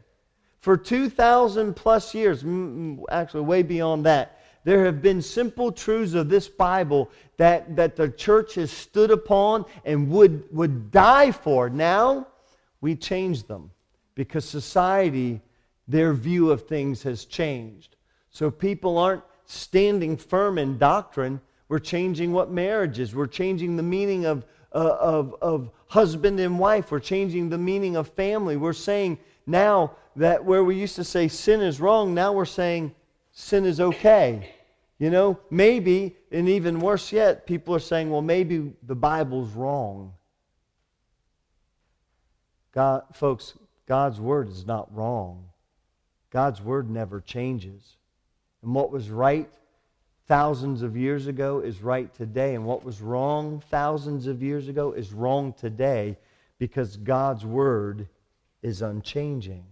For 0.60 0.76
2,000 0.76 1.74
plus 1.74 2.14
years, 2.14 2.44
actually 3.10 3.42
way 3.42 3.62
beyond 3.62 4.06
that, 4.06 4.40
there 4.64 4.84
have 4.86 5.02
been 5.02 5.20
simple 5.20 5.70
truths 5.70 6.14
of 6.14 6.28
this 6.28 6.48
Bible 6.48 7.10
that, 7.36 7.76
that 7.76 7.96
the 7.96 8.08
church 8.08 8.54
has 8.54 8.70
stood 8.70 9.10
upon 9.10 9.66
and 9.84 10.10
would, 10.10 10.44
would 10.50 10.90
die 10.90 11.30
for. 11.30 11.68
Now, 11.68 12.26
we 12.80 12.96
change 12.96 13.44
them 13.44 13.70
because 14.14 14.44
society, 14.44 15.40
their 15.86 16.14
view 16.14 16.50
of 16.50 16.66
things 16.66 17.02
has 17.02 17.26
changed. 17.26 17.96
So 18.30 18.50
people 18.50 18.98
aren't 18.98 19.22
standing 19.46 20.16
firm 20.16 20.58
in 20.58 20.78
doctrine. 20.78 21.40
We're 21.68 21.78
changing 21.78 22.32
what 22.32 22.50
marriage 22.50 22.98
is. 22.98 23.14
We're 23.14 23.26
changing 23.26 23.76
the 23.76 23.82
meaning 23.82 24.24
of, 24.24 24.46
uh, 24.74 24.96
of, 24.98 25.34
of 25.42 25.70
husband 25.88 26.40
and 26.40 26.58
wife. 26.58 26.90
We're 26.90 27.00
changing 27.00 27.50
the 27.50 27.58
meaning 27.58 27.96
of 27.96 28.08
family. 28.08 28.56
We're 28.56 28.72
saying 28.72 29.18
now 29.46 29.92
that 30.16 30.42
where 30.42 30.64
we 30.64 30.76
used 30.76 30.96
to 30.96 31.04
say 31.04 31.28
sin 31.28 31.60
is 31.60 31.80
wrong, 31.80 32.14
now 32.14 32.32
we're 32.32 32.44
saying 32.44 32.94
sin 33.32 33.64
is 33.64 33.80
okay. 33.80 34.53
You 34.98 35.10
know, 35.10 35.40
maybe, 35.50 36.16
and 36.30 36.48
even 36.48 36.78
worse 36.78 37.12
yet, 37.12 37.46
people 37.46 37.74
are 37.74 37.80
saying, 37.80 38.10
well, 38.10 38.22
maybe 38.22 38.72
the 38.82 38.94
Bible's 38.94 39.50
wrong. 39.50 40.14
God, 42.72 43.02
folks, 43.12 43.54
God's 43.86 44.20
word 44.20 44.48
is 44.48 44.66
not 44.66 44.94
wrong. 44.94 45.46
God's 46.30 46.60
word 46.60 46.90
never 46.90 47.20
changes. 47.20 47.96
And 48.62 48.74
what 48.74 48.90
was 48.90 49.10
right 49.10 49.50
thousands 50.26 50.82
of 50.82 50.96
years 50.96 51.26
ago 51.26 51.60
is 51.60 51.82
right 51.82 52.12
today, 52.14 52.54
and 52.54 52.64
what 52.64 52.84
was 52.84 53.00
wrong 53.00 53.62
thousands 53.70 54.26
of 54.26 54.42
years 54.42 54.68
ago 54.68 54.92
is 54.92 55.12
wrong 55.12 55.52
today 55.52 56.16
because 56.58 56.96
God's 56.96 57.44
word 57.44 58.08
is 58.62 58.80
unchanging. 58.80 59.64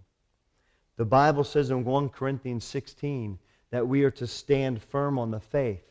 The 0.95 1.05
Bible 1.05 1.43
says 1.43 1.71
in 1.71 1.83
1 1.83 2.09
Corinthians 2.09 2.63
16 2.65 3.39
that 3.73 3.87
we 3.87 4.03
are 4.03 4.11
to 4.11 4.27
stand 4.27 4.79
firm 4.79 5.17
on 5.17 5.31
the 5.31 5.39
faith. 5.39 5.81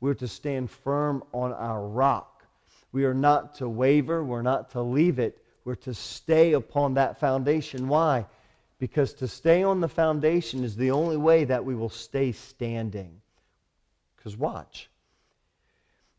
We're 0.00 0.14
to 0.14 0.26
stand 0.26 0.72
firm 0.72 1.22
on 1.32 1.52
our 1.52 1.86
rock. 1.86 2.44
We 2.90 3.04
are 3.04 3.14
not 3.14 3.54
to 3.58 3.68
waver. 3.68 4.24
We're 4.24 4.42
not 4.42 4.72
to 4.72 4.82
leave 4.82 5.20
it. 5.20 5.40
We're 5.64 5.76
to 5.76 5.94
stay 5.94 6.54
upon 6.54 6.94
that 6.94 7.20
foundation. 7.20 7.86
Why? 7.86 8.26
Because 8.80 9.12
to 9.14 9.28
stay 9.28 9.62
on 9.62 9.78
the 9.78 9.86
foundation 9.86 10.64
is 10.64 10.74
the 10.74 10.90
only 10.90 11.16
way 11.16 11.44
that 11.44 11.64
we 11.64 11.76
will 11.76 11.90
stay 11.90 12.32
standing. 12.32 13.20
Because 14.16 14.36
watch. 14.36 14.90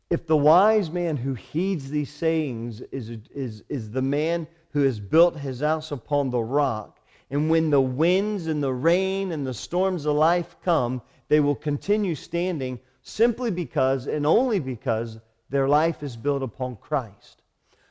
If 0.08 0.26
the 0.26 0.38
wise 0.38 0.88
man 0.88 1.18
who 1.18 1.34
heeds 1.34 1.90
these 1.90 2.10
sayings 2.10 2.80
is, 2.80 3.10
is, 3.34 3.62
is 3.68 3.90
the 3.90 4.00
man 4.00 4.46
who 4.70 4.84
has 4.84 4.98
built 4.98 5.36
his 5.36 5.60
house 5.60 5.90
upon 5.90 6.30
the 6.30 6.40
rock, 6.40 6.98
and 7.30 7.48
when 7.48 7.70
the 7.70 7.80
winds 7.80 8.48
and 8.48 8.62
the 8.62 8.72
rain 8.72 9.30
and 9.30 9.46
the 9.46 9.54
storms 9.54 10.04
of 10.04 10.16
life 10.16 10.56
come, 10.64 11.00
they 11.28 11.38
will 11.38 11.54
continue 11.54 12.16
standing 12.16 12.80
simply 13.02 13.50
because 13.50 14.06
and 14.06 14.26
only 14.26 14.58
because 14.58 15.20
their 15.48 15.68
life 15.68 16.02
is 16.02 16.16
built 16.16 16.42
upon 16.42 16.76
Christ. 16.76 17.42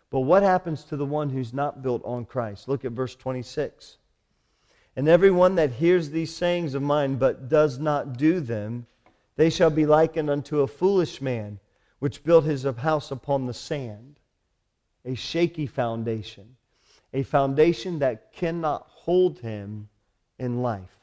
But 0.09 0.21
what 0.21 0.43
happens 0.43 0.83
to 0.85 0.97
the 0.97 1.05
one 1.05 1.29
who's 1.29 1.53
not 1.53 1.81
built 1.81 2.03
on 2.03 2.25
Christ? 2.25 2.67
Look 2.67 2.83
at 2.83 2.91
verse 2.91 3.15
26. 3.15 3.97
And 4.95 5.07
everyone 5.07 5.55
that 5.55 5.71
hears 5.71 6.09
these 6.09 6.35
sayings 6.35 6.73
of 6.73 6.81
mine 6.81 7.15
but 7.15 7.47
does 7.47 7.79
not 7.79 8.17
do 8.17 8.41
them, 8.41 8.87
they 9.37 9.49
shall 9.49 9.69
be 9.69 9.85
likened 9.85 10.29
unto 10.29 10.59
a 10.59 10.67
foolish 10.67 11.21
man 11.21 11.59
which 11.99 12.23
built 12.23 12.43
his 12.43 12.63
house 12.63 13.11
upon 13.11 13.45
the 13.45 13.53
sand, 13.53 14.19
a 15.05 15.15
shaky 15.15 15.67
foundation, 15.67 16.57
a 17.13 17.23
foundation 17.23 17.99
that 17.99 18.33
cannot 18.33 18.89
hold 19.09 19.39
him 19.39 19.89
in 20.37 20.61
life. 20.61 20.99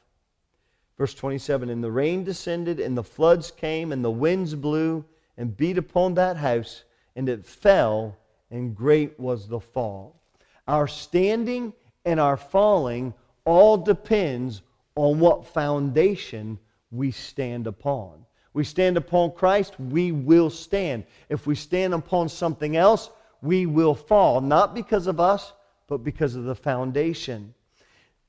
Verse 0.97 1.13
27 1.13 1.69
And 1.69 1.83
the 1.83 1.91
rain 1.91 2.23
descended, 2.23 2.79
and 2.79 2.97
the 2.97 3.03
floods 3.03 3.51
came, 3.51 3.91
and 3.91 4.01
the 4.01 4.09
winds 4.09 4.55
blew 4.55 5.03
and 5.35 5.57
beat 5.57 5.77
upon 5.77 6.13
that 6.13 6.37
house, 6.37 6.85
and 7.17 7.27
it 7.27 7.45
fell, 7.45 8.15
and 8.49 8.73
great 8.73 9.19
was 9.19 9.49
the 9.49 9.59
fall. 9.59 10.15
Our 10.69 10.87
standing 10.87 11.73
and 12.05 12.17
our 12.17 12.37
falling 12.37 13.13
all 13.43 13.75
depends 13.75 14.61
on 14.95 15.19
what 15.19 15.45
foundation 15.45 16.57
we 16.91 17.11
stand 17.11 17.67
upon. 17.67 18.25
We 18.53 18.63
stand 18.63 18.95
upon 18.95 19.33
Christ, 19.33 19.77
we 19.81 20.13
will 20.13 20.49
stand. 20.49 21.03
If 21.27 21.45
we 21.45 21.55
stand 21.55 21.93
upon 21.93 22.29
something 22.29 22.77
else, 22.77 23.09
we 23.41 23.65
will 23.65 23.95
fall, 23.95 24.39
not 24.39 24.73
because 24.73 25.07
of 25.07 25.19
us, 25.19 25.51
but 25.89 26.05
because 26.05 26.35
of 26.35 26.45
the 26.45 26.55
foundation. 26.55 27.53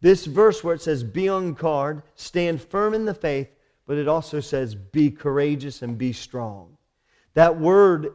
This 0.01 0.27
verse 0.27 0.63
where 0.63 0.75
it 0.75 0.83
says, 0.83 1.03
be 1.03 1.29
on 1.29 1.55
guard, 1.55 2.03
stand 2.15 2.63
firm 2.63 2.95
in 2.95 3.05
the 3.05 3.15
faith, 3.15 3.49
but 3.87 3.97
it 3.99 4.07
also 4.07 4.41
says, 4.41 4.75
be 4.75 5.11
courageous 5.11 5.83
and 5.83 5.99
be 5.99 6.13
strong. 6.13 6.77
That 7.35 7.59
word 7.59 8.15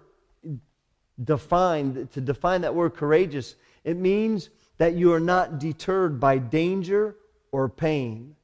defined, 1.23 2.11
to 2.11 2.21
define 2.21 2.61
that 2.61 2.75
word 2.75 2.95
courageous, 2.95 3.55
it 3.83 3.97
means 3.97 4.49
that 4.77 4.95
you 4.95 5.13
are 5.13 5.19
not 5.19 5.59
deterred 5.59 6.19
by 6.19 6.37
danger 6.37 7.15
or 7.51 7.69
pain. 7.69 8.35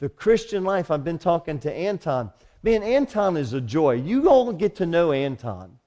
The 0.00 0.08
Christian 0.08 0.64
life, 0.64 0.90
I've 0.90 1.04
been 1.04 1.18
talking 1.18 1.58
to 1.60 1.72
Anton. 1.72 2.30
Man, 2.62 2.82
Anton 2.82 3.36
is 3.36 3.52
a 3.52 3.60
joy. 3.60 3.92
You 3.92 4.28
all 4.28 4.52
get 4.52 4.76
to 4.76 4.86
know 4.86 5.12
Anton. 5.12 5.78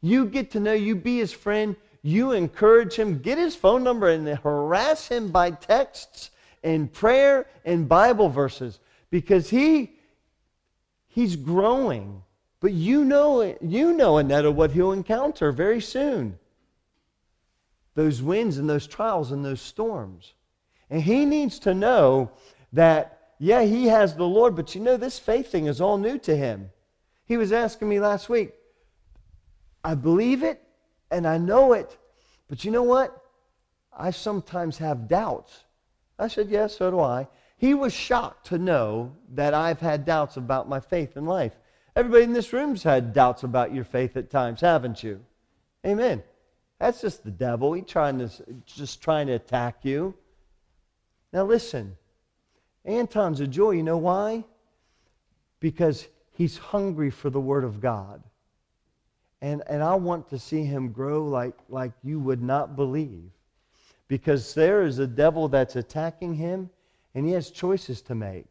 You 0.00 0.26
get 0.26 0.50
to 0.52 0.60
know, 0.60 0.72
you 0.72 0.96
be 0.96 1.18
his 1.18 1.32
friend, 1.32 1.76
you 2.06 2.32
encourage 2.32 2.96
him, 2.96 3.18
get 3.18 3.38
his 3.38 3.56
phone 3.56 3.82
number 3.82 4.10
and 4.10 4.28
harass 4.28 5.08
him 5.08 5.30
by 5.30 5.50
texts 5.50 6.30
and 6.62 6.92
prayer 6.92 7.46
and 7.64 7.88
Bible 7.88 8.28
verses 8.28 8.78
because 9.08 9.48
he 9.48 9.92
he's 11.06 11.34
growing. 11.34 12.22
But 12.60 12.74
you 12.74 13.06
know 13.06 13.56
you 13.62 13.94
know 13.94 14.18
Annetta 14.18 14.50
what 14.50 14.72
he'll 14.72 14.92
encounter 14.92 15.50
very 15.50 15.80
soon. 15.80 16.38
Those 17.94 18.20
winds 18.20 18.58
and 18.58 18.68
those 18.68 18.86
trials 18.86 19.32
and 19.32 19.42
those 19.42 19.62
storms. 19.62 20.34
And 20.90 21.00
he 21.00 21.24
needs 21.24 21.58
to 21.60 21.72
know 21.72 22.32
that 22.74 23.32
yeah, 23.38 23.62
he 23.62 23.86
has 23.86 24.14
the 24.14 24.24
Lord, 24.24 24.54
but 24.56 24.74
you 24.74 24.82
know 24.82 24.98
this 24.98 25.18
faith 25.18 25.50
thing 25.50 25.66
is 25.66 25.80
all 25.80 25.96
new 25.96 26.18
to 26.18 26.36
him. 26.36 26.70
He 27.24 27.38
was 27.38 27.50
asking 27.50 27.88
me 27.88 27.98
last 27.98 28.28
week, 28.28 28.52
I 29.82 29.94
believe 29.94 30.42
it, 30.42 30.63
and 31.10 31.26
I 31.26 31.38
know 31.38 31.72
it. 31.72 31.96
But 32.48 32.64
you 32.64 32.70
know 32.70 32.82
what? 32.82 33.22
I 33.96 34.10
sometimes 34.10 34.78
have 34.78 35.08
doubts. 35.08 35.64
I 36.18 36.28
said, 36.28 36.48
Yes, 36.50 36.76
so 36.76 36.90
do 36.90 37.00
I. 37.00 37.28
He 37.56 37.74
was 37.74 37.92
shocked 37.92 38.46
to 38.46 38.58
know 38.58 39.12
that 39.30 39.54
I've 39.54 39.80
had 39.80 40.04
doubts 40.04 40.36
about 40.36 40.68
my 40.68 40.80
faith 40.80 41.16
in 41.16 41.24
life. 41.24 41.56
Everybody 41.96 42.24
in 42.24 42.32
this 42.32 42.52
room's 42.52 42.82
had 42.82 43.12
doubts 43.12 43.44
about 43.44 43.72
your 43.72 43.84
faith 43.84 44.16
at 44.16 44.30
times, 44.30 44.60
haven't 44.60 45.02
you? 45.02 45.20
Amen. 45.86 46.22
That's 46.80 47.00
just 47.00 47.24
the 47.24 47.30
devil. 47.30 47.72
He's 47.72 47.86
trying 47.86 48.18
to 48.18 48.28
just 48.66 49.00
trying 49.00 49.28
to 49.28 49.34
attack 49.34 49.78
you. 49.82 50.14
Now 51.32 51.44
listen, 51.44 51.96
Anton's 52.84 53.40
a 53.40 53.46
joy. 53.46 53.72
You 53.72 53.82
know 53.82 53.98
why? 53.98 54.44
Because 55.60 56.08
he's 56.32 56.58
hungry 56.58 57.10
for 57.10 57.30
the 57.30 57.40
Word 57.40 57.64
of 57.64 57.80
God. 57.80 58.22
And, 59.44 59.62
and 59.66 59.82
I 59.82 59.94
want 59.94 60.30
to 60.30 60.38
see 60.38 60.64
him 60.64 60.90
grow 60.90 61.22
like, 61.22 61.52
like 61.68 61.92
you 62.02 62.18
would 62.18 62.42
not 62.42 62.76
believe. 62.76 63.30
Because 64.08 64.54
there 64.54 64.84
is 64.84 64.98
a 64.98 65.06
devil 65.06 65.48
that's 65.48 65.76
attacking 65.76 66.32
him, 66.32 66.70
and 67.14 67.26
he 67.26 67.32
has 67.32 67.50
choices 67.50 68.00
to 68.02 68.14
make. 68.14 68.46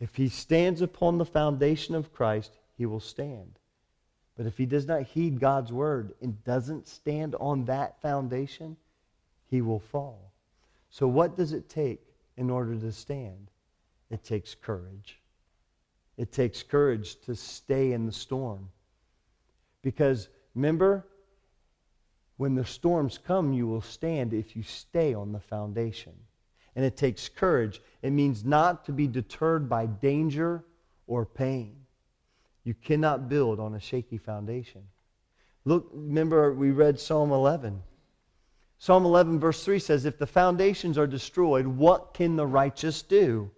If 0.00 0.16
he 0.16 0.30
stands 0.30 0.80
upon 0.80 1.18
the 1.18 1.26
foundation 1.26 1.94
of 1.94 2.14
Christ, 2.14 2.56
he 2.78 2.86
will 2.86 3.00
stand. 3.00 3.58
But 4.34 4.46
if 4.46 4.56
he 4.56 4.64
does 4.64 4.86
not 4.86 5.02
heed 5.02 5.40
God's 5.40 5.74
word 5.74 6.14
and 6.22 6.42
doesn't 6.42 6.88
stand 6.88 7.34
on 7.34 7.66
that 7.66 8.00
foundation, 8.00 8.78
he 9.50 9.60
will 9.60 9.80
fall. 9.80 10.32
So, 10.88 11.06
what 11.06 11.36
does 11.36 11.52
it 11.52 11.68
take 11.68 12.00
in 12.38 12.48
order 12.48 12.76
to 12.76 12.92
stand? 12.92 13.50
It 14.08 14.24
takes 14.24 14.54
courage. 14.54 15.18
It 16.16 16.32
takes 16.32 16.62
courage 16.62 17.20
to 17.26 17.36
stay 17.36 17.92
in 17.92 18.06
the 18.06 18.12
storm. 18.12 18.70
Because 19.82 20.28
remember, 20.54 21.06
when 22.36 22.54
the 22.54 22.64
storms 22.64 23.18
come, 23.18 23.52
you 23.52 23.66
will 23.66 23.80
stand 23.80 24.32
if 24.34 24.56
you 24.56 24.62
stay 24.62 25.14
on 25.14 25.32
the 25.32 25.40
foundation. 25.40 26.12
And 26.74 26.84
it 26.84 26.96
takes 26.96 27.28
courage. 27.28 27.80
It 28.02 28.10
means 28.10 28.44
not 28.44 28.84
to 28.86 28.92
be 28.92 29.06
deterred 29.06 29.68
by 29.68 29.86
danger 29.86 30.64
or 31.06 31.24
pain. 31.24 31.76
You 32.64 32.74
cannot 32.74 33.28
build 33.28 33.60
on 33.60 33.74
a 33.74 33.80
shaky 33.80 34.18
foundation. 34.18 34.82
Look, 35.64 35.88
remember 35.92 36.52
we 36.52 36.70
read 36.70 37.00
Psalm 37.00 37.32
11. 37.32 37.82
Psalm 38.78 39.04
11, 39.04 39.40
verse 39.40 39.64
3 39.64 39.78
says, 39.78 40.04
If 40.04 40.18
the 40.18 40.26
foundations 40.26 40.98
are 40.98 41.06
destroyed, 41.06 41.66
what 41.66 42.12
can 42.12 42.36
the 42.36 42.46
righteous 42.46 43.02
do? 43.02 43.50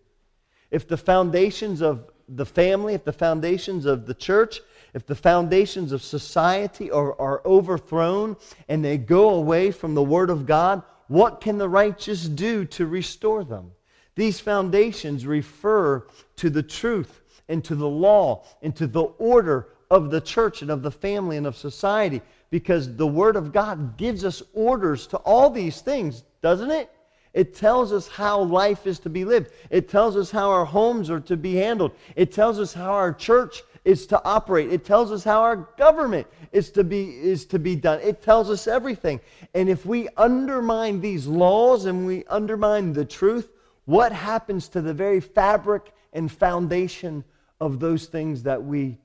If 0.70 0.86
the 0.86 0.96
foundations 0.96 1.80
of 1.80 2.10
the 2.28 2.46
family, 2.46 2.94
if 2.94 3.04
the 3.04 3.12
foundations 3.12 3.84
of 3.84 4.06
the 4.06 4.14
church, 4.14 4.60
if 4.98 5.06
the 5.06 5.14
foundations 5.14 5.92
of 5.92 6.02
society 6.02 6.90
are, 6.90 7.14
are 7.20 7.40
overthrown 7.46 8.36
and 8.68 8.84
they 8.84 8.98
go 8.98 9.30
away 9.30 9.70
from 9.70 9.94
the 9.94 10.02
Word 10.02 10.28
of 10.28 10.44
God, 10.44 10.82
what 11.06 11.40
can 11.40 11.56
the 11.56 11.68
righteous 11.68 12.28
do 12.28 12.64
to 12.64 12.84
restore 12.84 13.44
them? 13.44 13.70
These 14.16 14.40
foundations 14.40 15.24
refer 15.24 16.04
to 16.34 16.50
the 16.50 16.64
truth 16.64 17.20
and 17.48 17.64
to 17.66 17.76
the 17.76 17.88
law 17.88 18.44
and 18.60 18.74
to 18.74 18.88
the 18.88 19.04
order 19.04 19.68
of 19.88 20.10
the 20.10 20.20
church 20.20 20.62
and 20.62 20.70
of 20.70 20.82
the 20.82 20.90
family 20.90 21.36
and 21.36 21.46
of 21.46 21.56
society 21.56 22.20
because 22.50 22.96
the 22.96 23.06
Word 23.06 23.36
of 23.36 23.52
God 23.52 23.96
gives 23.96 24.24
us 24.24 24.42
orders 24.52 25.06
to 25.06 25.18
all 25.18 25.48
these 25.48 25.80
things, 25.80 26.24
doesn't 26.42 26.72
it? 26.72 26.90
It 27.34 27.54
tells 27.54 27.92
us 27.92 28.08
how 28.08 28.40
life 28.40 28.84
is 28.84 28.98
to 29.00 29.08
be 29.08 29.24
lived. 29.24 29.52
It 29.70 29.88
tells 29.88 30.16
us 30.16 30.28
how 30.28 30.50
our 30.50 30.64
homes 30.64 31.08
are 31.08 31.20
to 31.20 31.36
be 31.36 31.54
handled. 31.54 31.92
It 32.16 32.32
tells 32.32 32.58
us 32.58 32.74
how 32.74 32.90
our 32.90 33.12
church 33.12 33.62
is 33.84 34.06
to 34.08 34.22
operate. 34.24 34.72
It 34.72 34.84
tells 34.84 35.12
us 35.12 35.24
how 35.24 35.42
our 35.42 35.56
government 35.56 36.26
is 36.52 36.70
to 36.72 36.84
be, 36.84 37.10
is 37.10 37.46
to 37.46 37.58
be 37.58 37.76
done. 37.76 38.00
It 38.02 38.22
tells 38.22 38.50
us 38.50 38.66
everything. 38.66 39.20
And 39.54 39.68
if 39.68 39.86
we 39.86 40.08
undermine 40.16 41.00
these 41.00 41.26
laws 41.26 41.84
and 41.84 42.06
we 42.06 42.24
undermine 42.26 42.92
the 42.92 43.04
truth, 43.04 43.50
what 43.84 44.12
happens 44.12 44.68
to 44.68 44.80
the 44.80 44.94
very 44.94 45.20
fabric 45.20 45.92
and 46.12 46.30
foundation 46.30 47.24
of 47.60 47.80
those 47.80 48.06
things 48.06 48.42
that 48.44 48.62
we 48.62 48.98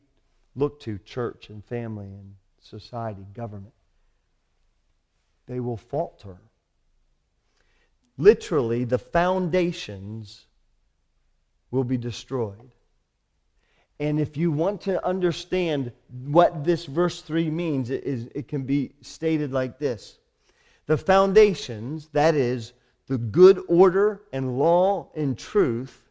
look 0.55 0.79
to 0.81 0.97
church 0.99 1.49
and 1.49 1.63
family 1.63 2.07
and 2.07 2.35
society, 2.59 3.25
government? 3.33 3.73
They 5.47 5.59
will 5.59 5.77
falter. 5.77 6.37
Literally, 8.17 8.83
the 8.83 8.99
foundations 8.99 10.45
will 11.71 11.83
be 11.83 11.97
destroyed. 11.97 12.71
And 13.99 14.19
if 14.19 14.35
you 14.35 14.51
want 14.51 14.81
to 14.81 15.05
understand 15.05 15.91
what 16.25 16.63
this 16.63 16.85
verse 16.85 17.21
3 17.21 17.49
means, 17.49 17.89
it, 17.89 18.03
is, 18.03 18.27
it 18.33 18.47
can 18.47 18.63
be 18.63 18.93
stated 19.01 19.51
like 19.51 19.79
this 19.79 20.17
The 20.87 20.97
foundations, 20.97 22.09
that 22.13 22.35
is, 22.35 22.73
the 23.07 23.17
good 23.17 23.61
order 23.67 24.21
and 24.31 24.57
law 24.57 25.09
and 25.15 25.37
truth, 25.37 26.09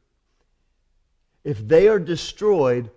if 1.44 1.66
they 1.66 1.88
are 1.88 1.98
destroyed, 1.98 2.90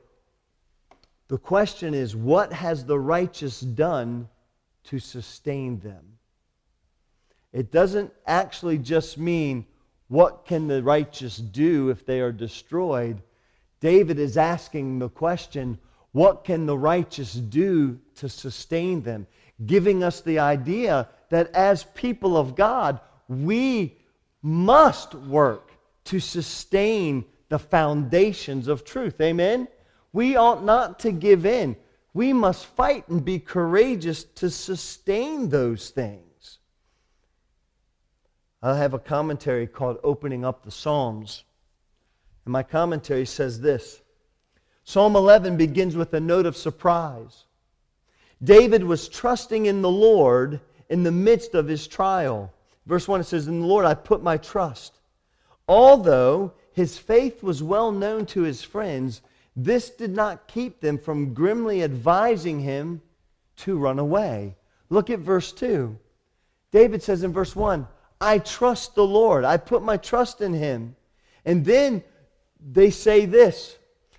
the 1.27 1.37
question 1.37 1.93
is 1.93 2.15
what 2.15 2.53
has 2.53 2.85
the 2.85 2.99
righteous 2.99 3.59
done 3.59 4.29
to 4.85 4.99
sustain 4.99 5.79
them? 5.79 6.17
It 7.51 7.71
doesn't 7.71 8.13
actually 8.27 8.77
just 8.77 9.17
mean 9.17 9.65
what 10.07 10.45
can 10.45 10.67
the 10.67 10.83
righteous 10.83 11.37
do 11.37 11.89
if 11.89 12.05
they 12.05 12.19
are 12.19 12.31
destroyed. 12.31 13.21
David 13.85 14.17
is 14.17 14.35
asking 14.35 14.97
the 14.97 15.09
question, 15.09 15.77
what 16.11 16.43
can 16.43 16.65
the 16.65 16.75
righteous 16.75 17.35
do 17.35 17.99
to 18.15 18.27
sustain 18.27 19.03
them? 19.03 19.27
Giving 19.67 20.03
us 20.03 20.21
the 20.21 20.39
idea 20.39 21.07
that 21.29 21.51
as 21.53 21.83
people 21.93 22.35
of 22.35 22.55
God, 22.55 22.99
we 23.27 23.95
must 24.41 25.13
work 25.13 25.69
to 26.05 26.19
sustain 26.19 27.25
the 27.49 27.59
foundations 27.59 28.67
of 28.67 28.85
truth. 28.85 29.21
Amen? 29.21 29.67
We 30.13 30.35
ought 30.35 30.63
not 30.63 30.97
to 31.01 31.11
give 31.11 31.45
in. 31.45 31.75
We 32.15 32.33
must 32.33 32.65
fight 32.65 33.07
and 33.07 33.23
be 33.23 33.37
courageous 33.37 34.23
to 34.23 34.49
sustain 34.49 35.49
those 35.49 35.91
things. 35.91 36.57
I 38.63 38.77
have 38.77 38.95
a 38.95 38.99
commentary 38.99 39.67
called 39.67 39.99
Opening 40.03 40.43
Up 40.43 40.65
the 40.65 40.71
Psalms. 40.71 41.43
And 42.45 42.51
my 42.51 42.63
commentary 42.63 43.25
says 43.25 43.59
this 43.59 44.01
Psalm 44.83 45.15
11 45.15 45.57
begins 45.57 45.95
with 45.95 46.13
a 46.13 46.19
note 46.19 46.45
of 46.45 46.55
surprise. 46.55 47.45
David 48.43 48.83
was 48.83 49.09
trusting 49.09 49.65
in 49.65 49.81
the 49.81 49.89
Lord 49.89 50.61
in 50.89 51.03
the 51.03 51.11
midst 51.11 51.55
of 51.55 51.67
his 51.67 51.87
trial. 51.87 52.53
Verse 52.85 53.07
1 53.07 53.21
it 53.21 53.23
says, 53.23 53.47
In 53.47 53.61
the 53.61 53.67
Lord 53.67 53.85
I 53.85 53.95
put 53.95 54.21
my 54.21 54.37
trust. 54.37 54.99
Although 55.67 56.53
his 56.73 56.97
faith 56.97 57.41
was 57.41 57.63
well 57.63 57.91
known 57.91 58.25
to 58.27 58.41
his 58.41 58.61
friends, 58.61 59.21
this 59.55 59.89
did 59.89 60.11
not 60.11 60.47
keep 60.47 60.81
them 60.81 60.99
from 60.99 61.33
grimly 61.33 61.81
advising 61.81 62.59
him 62.59 63.01
to 63.57 63.77
run 63.77 63.97
away. 63.97 64.55
Look 64.89 65.09
at 65.09 65.19
verse 65.19 65.51
2. 65.53 65.97
David 66.71 67.01
says 67.01 67.23
in 67.23 67.33
verse 67.33 67.55
1 67.55 67.87
I 68.21 68.39
trust 68.39 68.95
the 68.95 69.05
Lord. 69.05 69.43
I 69.43 69.57
put 69.57 69.81
my 69.81 69.97
trust 69.97 70.41
in 70.41 70.53
him. 70.53 70.95
And 71.45 71.65
then 71.65 72.03
they 72.71 72.89
say 72.89 73.25
this 73.25 73.77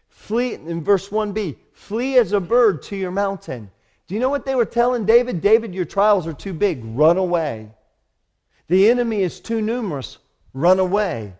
flee 0.09 0.55
in 0.55 0.83
verse 0.83 1.09
1b 1.09 1.57
flee 1.73 2.17
as 2.17 2.33
a 2.33 2.41
bird 2.41 2.83
to 2.83 2.97
your 2.97 3.11
mountain. 3.11 3.71
Do 4.07 4.15
you 4.15 4.21
know 4.21 4.31
what 4.31 4.45
they 4.45 4.55
were 4.55 4.65
telling 4.65 5.05
David? 5.05 5.41
David, 5.41 5.75
your 5.75 5.85
trials 5.85 6.26
are 6.26 6.33
too 6.33 6.53
big. 6.53 6.81
Run 6.85 7.17
away. 7.17 7.71
The 8.69 8.88
enemy 8.88 9.23
is 9.23 9.41
too 9.41 9.61
numerous. 9.61 10.19
Run 10.55 10.79
away. 10.79 11.35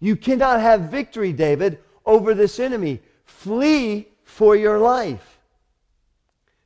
You 0.00 0.16
cannot 0.16 0.60
have 0.60 0.82
victory, 0.82 1.32
David, 1.32 1.78
over 2.04 2.32
this 2.32 2.58
enemy. 2.60 3.00
Flee 3.24 4.08
for 4.24 4.56
your 4.56 4.78
life. 4.78 5.38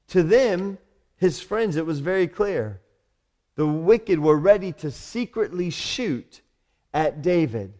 To 0.08 0.22
them, 0.22 0.78
his 1.16 1.40
friends, 1.40 1.76
it 1.76 1.86
was 1.86 2.00
very 2.00 2.26
clear 2.26 2.80
the 3.56 3.66
wicked 3.66 4.18
were 4.18 4.38
ready 4.38 4.72
to 4.72 4.90
secretly 4.90 5.68
shoot 5.68 6.40
at 6.94 7.20
David. 7.20 7.74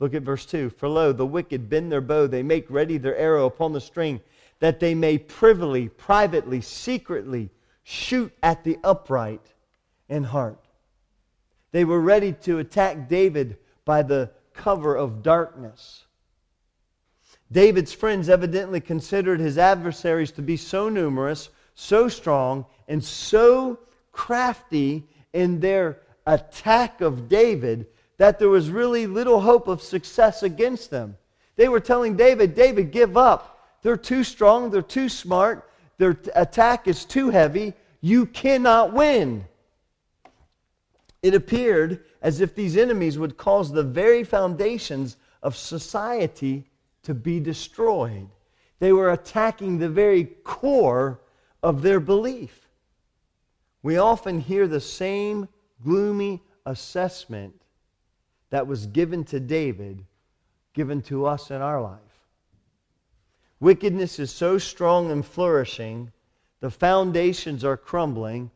Look 0.00 0.14
at 0.14 0.22
verse 0.22 0.46
2. 0.46 0.70
For 0.70 0.88
lo, 0.88 1.12
the 1.12 1.26
wicked 1.26 1.68
bend 1.68 1.90
their 1.90 2.00
bow, 2.00 2.26
they 2.26 2.42
make 2.42 2.70
ready 2.70 2.98
their 2.98 3.16
arrow 3.16 3.46
upon 3.46 3.72
the 3.72 3.80
string, 3.80 4.20
that 4.60 4.80
they 4.80 4.94
may 4.94 5.18
privily, 5.18 5.88
privately, 5.88 6.60
secretly 6.60 7.50
shoot 7.82 8.32
at 8.42 8.64
the 8.64 8.78
upright 8.84 9.54
in 10.08 10.24
heart. 10.24 10.64
They 11.72 11.84
were 11.84 12.00
ready 12.00 12.32
to 12.42 12.58
attack 12.58 13.08
David 13.08 13.56
by 13.84 14.02
the 14.02 14.30
cover 14.52 14.94
of 14.94 15.22
darkness. 15.22 16.04
David's 17.50 17.92
friends 17.92 18.28
evidently 18.28 18.80
considered 18.80 19.40
his 19.40 19.58
adversaries 19.58 20.32
to 20.32 20.42
be 20.42 20.56
so 20.56 20.88
numerous, 20.88 21.48
so 21.74 22.08
strong, 22.08 22.66
and 22.88 23.02
so 23.02 23.78
crafty 24.12 25.08
in 25.32 25.60
their 25.60 26.00
attack 26.26 27.00
of 27.00 27.28
David 27.28 27.86
that 28.18 28.38
there 28.38 28.48
was 28.48 28.70
really 28.70 29.06
little 29.06 29.40
hope 29.40 29.68
of 29.68 29.80
success 29.80 30.42
against 30.42 30.90
them. 30.90 31.16
They 31.56 31.68
were 31.68 31.80
telling 31.80 32.16
David, 32.16 32.54
David, 32.54 32.90
give 32.90 33.16
up. 33.16 33.78
They're 33.82 33.96
too 33.96 34.24
strong, 34.24 34.70
they're 34.70 34.82
too 34.82 35.08
smart, 35.08 35.70
their 35.98 36.16
attack 36.34 36.86
is 36.86 37.04
too 37.04 37.30
heavy. 37.30 37.74
You 38.00 38.26
cannot 38.26 38.92
win. 38.92 39.44
It 41.22 41.34
appeared 41.34 42.04
as 42.22 42.40
if 42.40 42.54
these 42.54 42.76
enemies 42.76 43.18
would 43.18 43.36
cause 43.36 43.72
the 43.72 43.82
very 43.82 44.22
foundations 44.22 45.16
of 45.42 45.56
society 45.56 46.64
to 47.02 47.14
be 47.14 47.40
destroyed. 47.40 48.28
They 48.78 48.92
were 48.92 49.10
attacking 49.10 49.78
the 49.78 49.88
very 49.88 50.24
core 50.24 51.20
of 51.62 51.82
their 51.82 51.98
belief. 51.98 52.68
We 53.82 53.96
often 53.98 54.40
hear 54.40 54.68
the 54.68 54.80
same 54.80 55.48
gloomy 55.82 56.42
assessment 56.66 57.60
that 58.50 58.66
was 58.66 58.86
given 58.86 59.24
to 59.24 59.40
David, 59.40 60.04
given 60.74 61.02
to 61.02 61.26
us 61.26 61.50
in 61.50 61.60
our 61.60 61.80
life. 61.80 61.98
Wickedness 63.60 64.18
is 64.18 64.30
so 64.30 64.58
strong 64.58 65.10
and 65.10 65.24
flourishing, 65.24 66.12
the 66.60 66.70
foundations 66.70 67.64
are 67.64 67.76
crumbling, 67.76 68.50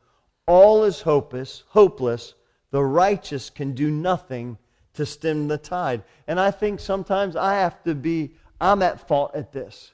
all 0.46 0.84
is 0.84 1.00
hopeless, 1.00 1.64
hopeless. 1.68 2.34
The 2.70 2.82
righteous 2.82 3.50
can 3.50 3.74
do 3.74 3.90
nothing 3.90 4.58
to 4.94 5.06
stem 5.06 5.48
the 5.48 5.58
tide. 5.58 6.02
And 6.26 6.40
I 6.40 6.50
think 6.50 6.80
sometimes 6.80 7.36
I 7.36 7.54
have 7.54 7.82
to 7.84 7.94
be, 7.94 8.32
I'm 8.60 8.82
at 8.82 9.06
fault 9.06 9.32
at 9.34 9.52
this. 9.52 9.92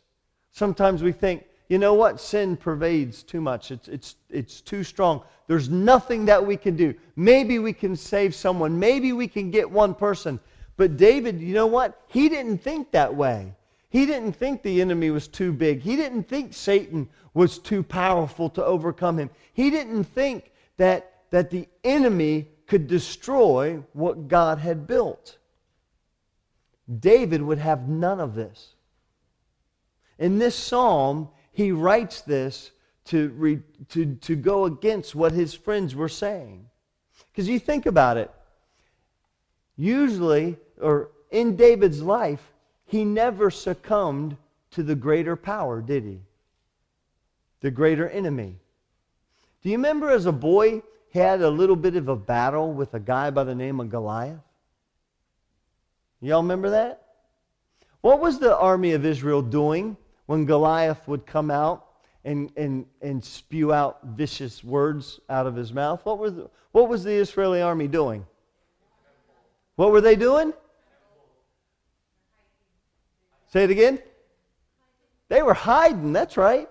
Sometimes 0.52 1.02
we 1.02 1.12
think, 1.12 1.44
you 1.68 1.78
know 1.78 1.94
what? 1.94 2.20
Sin 2.20 2.56
pervades 2.56 3.22
too 3.22 3.40
much. 3.40 3.70
It's, 3.70 3.88
it's, 3.88 4.16
it's 4.30 4.60
too 4.60 4.82
strong. 4.82 5.22
There's 5.46 5.68
nothing 5.68 6.24
that 6.26 6.44
we 6.44 6.56
can 6.56 6.76
do. 6.76 6.94
Maybe 7.16 7.58
we 7.58 7.72
can 7.72 7.94
save 7.94 8.34
someone. 8.34 8.78
Maybe 8.78 9.12
we 9.12 9.28
can 9.28 9.50
get 9.50 9.70
one 9.70 9.94
person. 9.94 10.40
But 10.76 10.96
David, 10.96 11.40
you 11.40 11.54
know 11.54 11.66
what? 11.66 12.00
He 12.08 12.28
didn't 12.28 12.58
think 12.58 12.90
that 12.92 13.14
way. 13.14 13.54
He 13.90 14.06
didn't 14.06 14.32
think 14.32 14.62
the 14.62 14.80
enemy 14.80 15.10
was 15.10 15.28
too 15.28 15.52
big. 15.52 15.80
He 15.80 15.96
didn't 15.96 16.24
think 16.24 16.54
Satan 16.54 17.08
was 17.34 17.58
too 17.58 17.82
powerful 17.82 18.50
to 18.50 18.64
overcome 18.64 19.18
him. 19.18 19.30
He 19.52 19.70
didn't 19.70 20.04
think 20.04 20.52
that, 20.76 21.24
that 21.30 21.50
the 21.50 21.68
enemy 21.84 22.48
could 22.66 22.86
destroy 22.86 23.82
what 23.94 24.28
God 24.28 24.58
had 24.58 24.86
built. 24.86 25.38
David 27.00 27.42
would 27.42 27.58
have 27.58 27.88
none 27.88 28.20
of 28.20 28.34
this. 28.34 28.74
In 30.18 30.38
this 30.38 30.54
psalm, 30.54 31.28
he 31.58 31.72
writes 31.72 32.20
this 32.20 32.70
to, 33.06 33.30
re, 33.30 33.58
to, 33.88 34.14
to 34.14 34.36
go 34.36 34.66
against 34.66 35.16
what 35.16 35.32
his 35.32 35.52
friends 35.52 35.92
were 35.92 36.08
saying. 36.08 36.64
Because 37.32 37.48
you 37.48 37.58
think 37.58 37.84
about 37.84 38.16
it, 38.16 38.30
usually, 39.76 40.56
or 40.80 41.08
in 41.32 41.56
David's 41.56 42.00
life, 42.00 42.52
he 42.86 43.04
never 43.04 43.50
succumbed 43.50 44.36
to 44.70 44.84
the 44.84 44.94
greater 44.94 45.34
power, 45.34 45.82
did 45.82 46.04
he? 46.04 46.20
The 47.58 47.72
greater 47.72 48.08
enemy. 48.08 48.54
Do 49.64 49.70
you 49.70 49.78
remember 49.78 50.10
as 50.10 50.26
a 50.26 50.32
boy, 50.32 50.80
he 51.10 51.18
had 51.18 51.42
a 51.42 51.50
little 51.50 51.74
bit 51.74 51.96
of 51.96 52.06
a 52.06 52.14
battle 52.14 52.72
with 52.72 52.94
a 52.94 53.00
guy 53.00 53.30
by 53.30 53.42
the 53.42 53.56
name 53.56 53.80
of 53.80 53.90
Goliath? 53.90 54.38
Y'all 56.20 56.40
remember 56.40 56.70
that? 56.70 57.02
What 58.00 58.20
was 58.20 58.38
the 58.38 58.56
army 58.56 58.92
of 58.92 59.04
Israel 59.04 59.42
doing 59.42 59.96
when 60.28 60.44
Goliath 60.44 61.08
would 61.08 61.24
come 61.24 61.50
out 61.50 61.86
and, 62.22 62.52
and, 62.54 62.84
and 63.00 63.24
spew 63.24 63.72
out 63.72 64.00
vicious 64.08 64.62
words 64.62 65.20
out 65.30 65.46
of 65.46 65.56
his 65.56 65.72
mouth, 65.72 66.04
what, 66.04 66.18
were 66.18 66.28
the, 66.28 66.50
what 66.72 66.86
was 66.86 67.02
the 67.02 67.14
Israeli 67.14 67.62
army 67.62 67.88
doing? 67.88 68.26
What 69.76 69.90
were 69.90 70.02
they 70.02 70.16
doing? 70.16 70.52
Say 73.50 73.64
it 73.64 73.70
again. 73.70 74.00
They 75.30 75.40
were 75.40 75.54
hiding, 75.54 76.12
that's 76.12 76.36
right. 76.36 76.68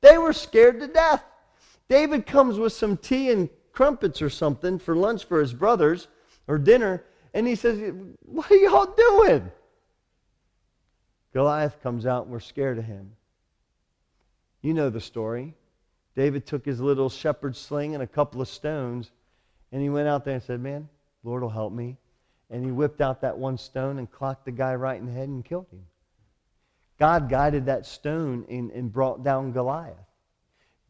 They 0.00 0.16
were 0.16 0.32
scared 0.32 0.78
to 0.78 0.86
death. 0.86 1.24
David 1.88 2.24
comes 2.24 2.56
with 2.56 2.72
some 2.72 2.96
tea 2.96 3.32
and 3.32 3.50
crumpets 3.72 4.22
or 4.22 4.30
something 4.30 4.78
for 4.78 4.94
lunch 4.94 5.24
for 5.24 5.40
his 5.40 5.52
brothers 5.52 6.06
or 6.46 6.56
dinner, 6.56 7.02
and 7.34 7.48
he 7.48 7.56
says, 7.56 7.92
What 8.24 8.48
are 8.48 8.56
y'all 8.56 8.94
doing? 8.96 9.50
Goliath 11.32 11.82
comes 11.82 12.06
out 12.06 12.24
and 12.24 12.32
we're 12.32 12.40
scared 12.40 12.78
of 12.78 12.84
him. 12.84 13.12
You 14.60 14.74
know 14.74 14.90
the 14.90 15.00
story. 15.00 15.54
David 16.14 16.46
took 16.46 16.64
his 16.64 16.80
little 16.80 17.08
shepherd 17.08 17.56
sling 17.56 17.94
and 17.94 18.02
a 18.02 18.06
couple 18.06 18.40
of 18.40 18.48
stones, 18.48 19.10
and 19.72 19.80
he 19.80 19.88
went 19.88 20.08
out 20.08 20.24
there 20.24 20.34
and 20.34 20.42
said, 20.42 20.60
Man, 20.60 20.88
Lord 21.24 21.42
will 21.42 21.50
help 21.50 21.72
me. 21.72 21.96
And 22.50 22.64
he 22.64 22.70
whipped 22.70 23.00
out 23.00 23.22
that 23.22 23.38
one 23.38 23.56
stone 23.56 23.98
and 23.98 24.10
clocked 24.10 24.44
the 24.44 24.52
guy 24.52 24.74
right 24.74 25.00
in 25.00 25.06
the 25.06 25.12
head 25.12 25.28
and 25.28 25.44
killed 25.44 25.68
him. 25.72 25.86
God 26.98 27.30
guided 27.30 27.66
that 27.66 27.86
stone 27.86 28.44
and, 28.48 28.70
and 28.70 28.92
brought 28.92 29.24
down 29.24 29.52
Goliath. 29.52 29.96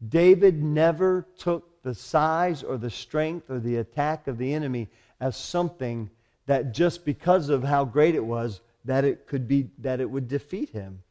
David 0.09 0.61
never 0.61 1.25
took 1.37 1.81
the 1.83 1.95
size 1.95 2.63
or 2.63 2.77
the 2.77 2.89
strength 2.89 3.49
or 3.49 3.59
the 3.59 3.77
attack 3.77 4.27
of 4.27 4.37
the 4.37 4.53
enemy 4.53 4.89
as 5.21 5.37
something 5.37 6.09
that 6.45 6.73
just 6.73 7.05
because 7.05 7.47
of 7.47 7.63
how 7.63 7.85
great 7.85 8.15
it 8.15 8.25
was, 8.25 8.59
that 8.85 9.05
it 9.05 9.27
could 9.27 9.47
be 9.47 9.69
that 9.79 9.99
it 9.99 10.09
would 10.09 10.27
defeat 10.27 10.69
him. 10.69 11.01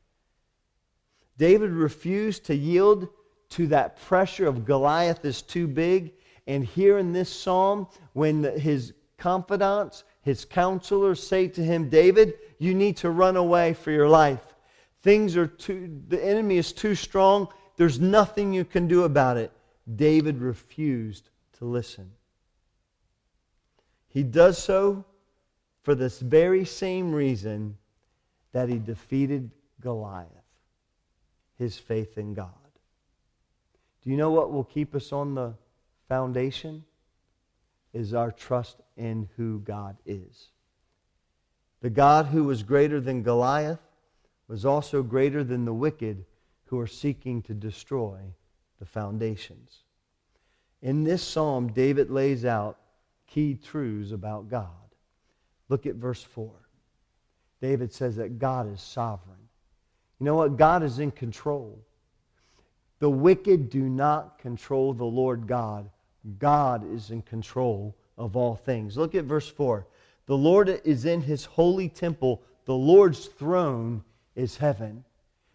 David 1.38 1.70
refused 1.70 2.44
to 2.46 2.54
yield 2.54 3.08
to 3.50 3.66
that 3.68 4.00
pressure 4.00 4.46
of 4.46 4.64
Goliath 4.64 5.24
is 5.24 5.42
too 5.42 5.66
big. 5.66 6.12
And 6.46 6.64
here 6.64 6.98
in 6.98 7.12
this 7.12 7.30
psalm, 7.30 7.86
when 8.12 8.42
his 8.58 8.94
confidants, 9.18 10.04
his 10.22 10.44
counselors 10.44 11.22
say 11.22 11.48
to 11.48 11.62
him, 11.62 11.88
David, 11.88 12.34
you 12.58 12.74
need 12.74 12.96
to 12.98 13.10
run 13.10 13.36
away 13.36 13.74
for 13.74 13.90
your 13.90 14.08
life. 14.08 14.54
Things 15.02 15.36
are 15.36 15.46
too, 15.46 16.00
the 16.08 16.24
enemy 16.24 16.56
is 16.56 16.72
too 16.72 16.94
strong. 16.94 17.48
There's 17.76 18.00
nothing 18.00 18.52
you 18.52 18.64
can 18.64 18.86
do 18.88 19.04
about 19.04 19.36
it. 19.36 19.52
David 19.96 20.38
refused 20.40 21.28
to 21.58 21.64
listen. 21.64 22.12
He 24.08 24.22
does 24.22 24.58
so 24.58 25.04
for 25.82 25.94
this 25.94 26.20
very 26.20 26.64
same 26.64 27.12
reason 27.12 27.76
that 28.52 28.68
he 28.68 28.78
defeated 28.78 29.50
Goliath 29.80 30.28
his 31.62 31.78
faith 31.78 32.18
in 32.18 32.34
God. 32.34 32.48
Do 34.02 34.10
you 34.10 34.16
know 34.16 34.30
what 34.30 34.52
will 34.52 34.64
keep 34.64 34.94
us 34.94 35.12
on 35.12 35.34
the 35.34 35.54
foundation? 36.08 36.84
Is 37.92 38.14
our 38.14 38.32
trust 38.32 38.78
in 38.96 39.28
who 39.36 39.60
God 39.60 39.96
is. 40.06 40.48
The 41.82 41.90
God 41.90 42.26
who 42.26 42.44
was 42.44 42.62
greater 42.62 43.00
than 43.00 43.22
Goliath 43.22 43.80
was 44.48 44.64
also 44.64 45.02
greater 45.02 45.44
than 45.44 45.64
the 45.64 45.74
wicked 45.74 46.24
who 46.64 46.80
are 46.80 46.86
seeking 46.86 47.42
to 47.42 47.54
destroy 47.54 48.18
the 48.78 48.86
foundations. 48.86 49.82
In 50.80 51.04
this 51.04 51.22
psalm, 51.22 51.68
David 51.68 52.10
lays 52.10 52.44
out 52.44 52.78
key 53.26 53.54
truths 53.54 54.10
about 54.10 54.48
God. 54.48 54.68
Look 55.72 55.86
at 55.86 55.94
verse 55.94 56.22
4. 56.22 56.50
David 57.62 57.94
says 57.94 58.16
that 58.16 58.38
God 58.38 58.70
is 58.70 58.82
sovereign. 58.82 59.48
You 60.20 60.26
know 60.26 60.34
what? 60.34 60.58
God 60.58 60.82
is 60.82 60.98
in 60.98 61.10
control. 61.10 61.82
The 62.98 63.08
wicked 63.08 63.70
do 63.70 63.88
not 63.88 64.38
control 64.38 64.92
the 64.92 65.06
Lord 65.06 65.46
God. 65.46 65.88
God 66.38 66.84
is 66.94 67.10
in 67.10 67.22
control 67.22 67.96
of 68.18 68.36
all 68.36 68.54
things. 68.54 68.98
Look 68.98 69.14
at 69.14 69.24
verse 69.24 69.48
4. 69.48 69.86
The 70.26 70.36
Lord 70.36 70.68
is 70.84 71.06
in 71.06 71.22
his 71.22 71.46
holy 71.46 71.88
temple. 71.88 72.42
The 72.66 72.74
Lord's 72.74 73.24
throne 73.24 74.04
is 74.36 74.58
heaven. 74.58 75.02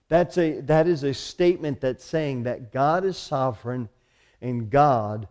That's 0.09 0.39
a, 0.39 0.61
that 0.61 0.87
is 0.87 1.03
a 1.03 1.13
statement 1.13 1.79
that's 1.79 2.03
saying 2.03 2.41
that 2.41 2.73
God 2.73 3.05
is 3.05 3.17
sovereign 3.17 3.87
and 4.41 4.71
God 4.71 5.27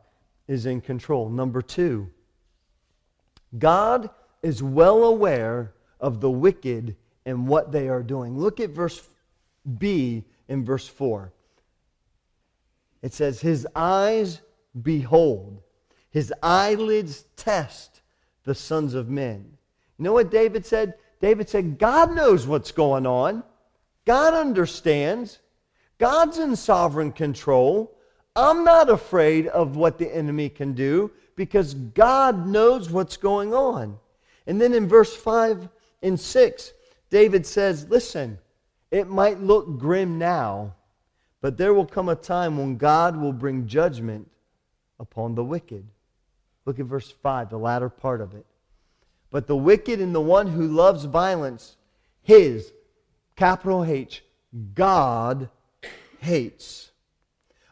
is 0.46 0.64
in 0.64 0.81
control. 0.81 1.29
Number 1.29 1.61
two, 1.61 2.09
God 3.59 4.11
is 4.47 4.63
well 4.63 5.03
aware 5.03 5.73
of 5.99 6.21
the 6.21 6.31
wicked 6.31 6.95
and 7.25 7.49
what 7.49 7.73
they 7.73 7.89
are 7.89 8.03
doing. 8.03 8.39
Look 8.39 8.61
at 8.61 8.71
verse 8.71 9.09
B 9.79 10.23
in 10.47 10.65
verse 10.65 10.87
4. 10.87 11.33
It 13.03 13.13
says, 13.13 13.41
His 13.41 13.67
eyes 13.75 14.41
behold, 14.81 15.63
his 16.11 16.33
eyelids 16.45 17.25
test 17.37 18.03
the 18.45 18.55
sons 18.55 18.95
of 18.95 19.09
men. 19.09 19.59
You 19.99 20.05
know 20.05 20.13
what 20.13 20.31
David 20.31 20.65
said? 20.65 20.95
David 21.21 21.49
said, 21.49 21.79
God 21.79 22.15
knows 22.15 22.47
what's 22.47 22.71
going 22.71 23.05
on. 23.05 23.43
God 24.05 24.33
understands. 24.33 25.41
God's 25.99 26.39
in 26.39 26.55
sovereign 26.55 27.11
control. 27.11 27.99
I'm 28.37 28.63
not 28.63 28.91
afraid 28.91 29.49
of 29.49 29.77
what 29.77 29.99
the 29.99 30.15
enemy 30.15 30.51
can 30.51 30.75
do 30.75 31.11
because 31.35 31.75
God 31.75 32.47
knows 32.47 32.91
what's 32.91 33.17
going 33.17 33.53
on. 33.53 33.99
And 34.47 34.61
then 34.61 34.75
in 34.75 34.89
verse 34.89 35.15
5 35.15 35.69
and 36.03 36.19
6, 36.19 36.73
David 37.11 37.47
says, 37.47 37.89
Listen, 37.89 38.39
it 38.91 39.09
might 39.09 39.41
look 39.41 39.79
grim 39.79 40.19
now, 40.19 40.75
but 41.41 41.57
there 41.57 41.75
will 41.75 41.87
come 41.87 42.09
a 42.09 42.15
time 42.15 42.59
when 42.59 42.77
God 42.77 43.17
will 43.17 43.33
bring 43.33 43.67
judgment 43.67 44.31
upon 44.99 45.35
the 45.35 45.45
wicked. 45.45 45.87
Look 46.65 46.79
at 46.79 46.87
verse 46.87 47.11
5, 47.11 47.51
the 47.51 47.59
latter 47.59 47.89
part 47.89 48.21
of 48.21 48.35
it. 48.35 48.47
But 49.31 49.47
the 49.47 49.57
wicked 49.57 50.01
and 50.01 50.15
the 50.15 50.21
one 50.21 50.47
who 50.47 50.67
loves 50.67 51.05
violence, 51.05 51.77
his, 52.23 52.73
capital 53.37 53.85
H, 53.85 54.25
God 54.75 55.51
hates. 56.21 56.91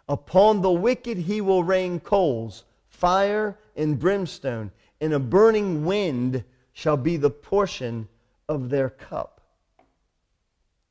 Upon 0.08 0.60
the 0.60 0.70
wicked 0.70 1.18
he 1.18 1.40
will 1.40 1.64
rain 1.64 2.00
coals, 2.00 2.64
fire, 2.88 3.58
and 3.76 3.98
brimstone, 3.98 4.70
and 5.00 5.12
a 5.12 5.18
burning 5.18 5.84
wind 5.84 6.44
shall 6.74 6.96
be 6.96 7.16
the 7.16 7.30
portion 7.30 8.06
of 8.48 8.68
their 8.68 8.90
cup. 8.90 9.40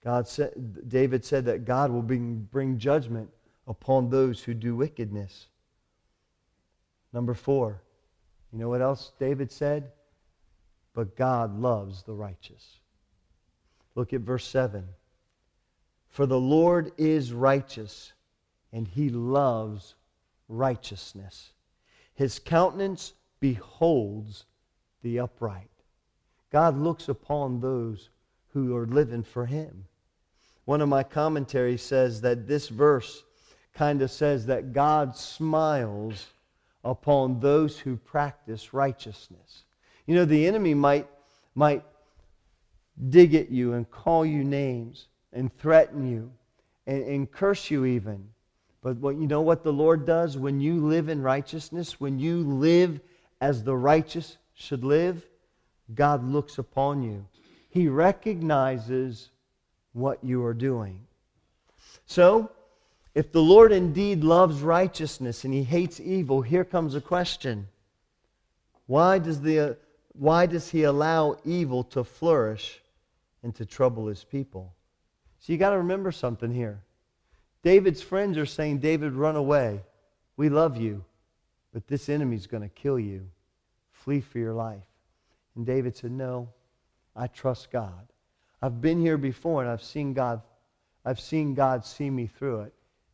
God 0.03 0.27
said, 0.27 0.89
David 0.89 1.23
said 1.23 1.45
that 1.45 1.65
God 1.65 1.91
will 1.91 2.01
bring, 2.01 2.47
bring 2.51 2.79
judgment 2.79 3.29
upon 3.67 4.09
those 4.09 4.41
who 4.41 4.53
do 4.53 4.75
wickedness. 4.75 5.47
Number 7.13 7.33
four, 7.33 7.81
you 8.51 8.59
know 8.59 8.69
what 8.69 8.81
else 8.81 9.11
David 9.19 9.51
said? 9.51 9.91
But 10.93 11.15
God 11.15 11.59
loves 11.59 12.03
the 12.03 12.13
righteous. 12.13 12.79
Look 13.95 14.13
at 14.13 14.21
verse 14.21 14.47
7. 14.47 14.83
For 16.09 16.25
the 16.25 16.39
Lord 16.39 16.91
is 16.97 17.33
righteous, 17.33 18.13
and 18.71 18.87
he 18.87 19.09
loves 19.09 19.95
righteousness. 20.47 21.53
His 22.13 22.39
countenance 22.39 23.13
beholds 23.39 24.45
the 25.01 25.19
upright. 25.19 25.69
God 26.53 26.77
looks 26.77 27.09
upon 27.09 27.59
those 27.59 28.11
who 28.49 28.75
are 28.77 28.85
living 28.85 29.23
for 29.23 29.47
him. 29.47 29.85
One 30.65 30.81
of 30.81 30.87
my 30.87 31.01
commentaries 31.01 31.81
says 31.81 32.21
that 32.21 32.47
this 32.47 32.69
verse 32.69 33.23
kind 33.73 34.03
of 34.03 34.11
says 34.11 34.45
that 34.45 34.71
God 34.71 35.17
smiles 35.17 36.27
upon 36.83 37.39
those 37.39 37.79
who 37.79 37.97
practice 37.97 38.71
righteousness. 38.71 39.63
You 40.05 40.13
know, 40.13 40.25
the 40.25 40.45
enemy 40.45 40.75
might, 40.75 41.07
might 41.55 41.83
dig 43.09 43.33
at 43.33 43.49
you 43.49 43.73
and 43.73 43.89
call 43.89 44.23
you 44.23 44.43
names 44.43 45.07
and 45.33 45.51
threaten 45.57 46.07
you 46.07 46.31
and, 46.85 47.03
and 47.03 47.31
curse 47.31 47.71
you 47.71 47.85
even. 47.85 48.29
But 48.83 48.97
what, 48.97 49.15
you 49.15 49.25
know 49.25 49.41
what 49.41 49.63
the 49.63 49.73
Lord 49.73 50.05
does 50.05 50.37
when 50.37 50.59
you 50.59 50.85
live 50.85 51.09
in 51.09 51.23
righteousness, 51.23 51.99
when 51.99 52.19
you 52.19 52.43
live 52.43 52.99
as 53.41 53.63
the 53.63 53.75
righteous 53.75 54.37
should 54.53 54.83
live? 54.83 55.25
God 55.95 56.23
looks 56.23 56.57
upon 56.57 57.03
you. 57.03 57.25
He 57.69 57.87
recognizes 57.87 59.29
what 59.93 60.23
you 60.23 60.43
are 60.45 60.53
doing. 60.53 60.99
So, 62.05 62.51
if 63.15 63.31
the 63.31 63.41
Lord 63.41 63.71
indeed 63.71 64.23
loves 64.23 64.61
righteousness 64.61 65.43
and 65.43 65.53
he 65.53 65.63
hates 65.63 65.99
evil, 65.99 66.41
here 66.41 66.63
comes 66.63 66.95
a 66.95 67.01
question. 67.01 67.67
Why 68.87 69.19
does, 69.19 69.41
the, 69.41 69.77
why 70.13 70.45
does 70.47 70.69
he 70.69 70.83
allow 70.83 71.37
evil 71.45 71.83
to 71.85 72.03
flourish 72.03 72.81
and 73.43 73.53
to 73.55 73.65
trouble 73.65 74.07
his 74.07 74.23
people? 74.23 74.73
So 75.39 75.53
you 75.53 75.59
got 75.59 75.71
to 75.71 75.77
remember 75.77 76.11
something 76.11 76.51
here. 76.51 76.81
David's 77.61 78.01
friends 78.01 78.37
are 78.37 78.45
saying, 78.45 78.79
David, 78.79 79.13
run 79.13 79.35
away. 79.35 79.81
We 80.35 80.49
love 80.49 80.77
you, 80.77 81.03
but 81.71 81.87
this 81.87 82.09
enemy's 82.09 82.47
going 82.47 82.63
to 82.63 82.69
kill 82.69 82.99
you. 82.99 83.29
Flee 83.91 84.21
for 84.21 84.39
your 84.39 84.53
life. 84.53 84.81
And 85.55 85.65
David 85.65 85.95
said, 85.95 86.11
No, 86.11 86.49
I 87.15 87.27
trust 87.27 87.71
God. 87.71 88.07
I've 88.61 88.81
been 88.81 88.99
here 88.99 89.17
before 89.17 89.61
and 89.61 89.69
I've 89.69 89.83
seen 89.83 90.13
God 90.13 90.41
I've 91.05 91.19
seen 91.19 91.53
God 91.53 91.85
see 91.85 92.09
me 92.09 92.27
through 92.27 92.61
it 92.61 92.73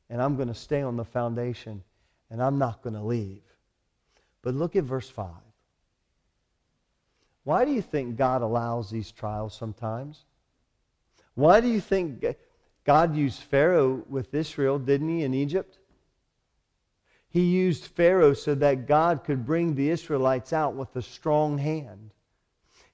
and 0.10 0.22
I'm 0.22 0.36
going 0.36 0.48
to 0.48 0.54
stay 0.54 0.82
on 0.82 0.96
the 0.96 1.06
foundation 1.06 1.84
and 2.30 2.42
I'm 2.42 2.58
not 2.58 2.82
going 2.82 2.94
to 2.94 3.02
leave. 3.02 3.42
But 4.42 4.54
look 4.54 4.76
at 4.76 4.84
verse 4.84 5.10
5. 5.10 5.28
Why 7.44 7.66
do 7.66 7.72
you 7.72 7.82
think 7.82 8.16
God 8.16 8.42
allows 8.42 8.92
these 8.92 9.12
trials 9.12 9.56
sometimes? 9.56 10.26
Why 11.34 11.62
do 11.62 11.68
you 11.68 11.82
think 11.82 12.24
God 12.84 13.16
used 13.16 13.42
Pharaoh 13.42 14.04
with 14.08 14.34
Israel, 14.34 14.78
didn't 14.78 15.10
he, 15.10 15.24
in 15.24 15.34
Egypt? 15.34 15.80
He 17.30 17.42
used 17.42 17.86
Pharaoh 17.86 18.34
so 18.34 18.56
that 18.56 18.88
God 18.88 19.24
could 19.24 19.46
bring 19.46 19.76
the 19.76 19.90
Israelites 19.90 20.54
out 20.54 20.76
with 20.76 20.96
a 20.96 21.02
strong 21.02 21.58
hand. 21.58 22.12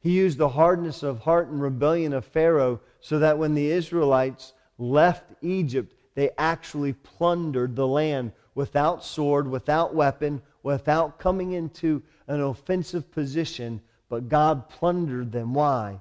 He 0.05 0.11
used 0.11 0.37
the 0.37 0.49
hardness 0.49 1.01
of 1.01 1.21
heart 1.21 1.47
and 1.47 1.59
rebellion 1.59 2.13
of 2.13 2.25
Pharaoh 2.25 2.79
so 2.99 3.17
that 3.17 3.39
when 3.39 3.55
the 3.55 3.71
Israelites 3.71 4.53
left 4.77 5.23
Egypt, 5.41 5.95
they 6.13 6.29
actually 6.37 6.93
plundered 6.93 7.75
the 7.75 7.87
land 7.87 8.31
without 8.53 9.03
sword, 9.03 9.49
without 9.49 9.95
weapon, 9.95 10.43
without 10.61 11.17
coming 11.17 11.53
into 11.53 12.03
an 12.27 12.39
offensive 12.39 13.09
position. 13.09 13.81
But 14.07 14.29
God 14.29 14.69
plundered 14.69 15.31
them. 15.31 15.55
Why? 15.55 15.99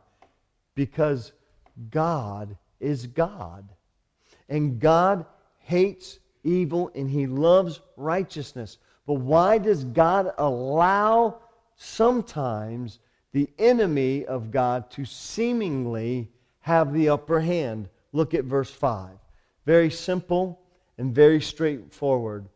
Because 0.75 1.33
God 1.91 2.59
is 2.81 3.07
God. 3.07 3.67
And 4.51 4.79
God 4.81 5.25
hates 5.61 6.19
evil 6.43 6.91
and 6.95 7.09
he 7.09 7.27
loves 7.27 7.81
righteousness. 7.97 8.77
But 9.07 9.15
why 9.15 9.57
does 9.57 9.83
God 9.83 10.35
allow 10.37 11.39
sometimes 11.77 12.99
the 13.35 13.51
enemy 13.59 14.25
of 14.25 14.53
God 14.53 14.93
to 14.93 15.05
seemingly 15.05 16.31
have 16.61 16.93
the 16.93 17.09
upper 17.09 17.41
hand? 17.41 17.89
Look 18.13 18.33
at 18.33 18.45
verse 18.45 18.71
5. 18.71 19.11
Very 19.67 19.91
simple 19.91 20.61
and 20.99 21.13
very 21.13 21.41
straightforward. 21.41 22.47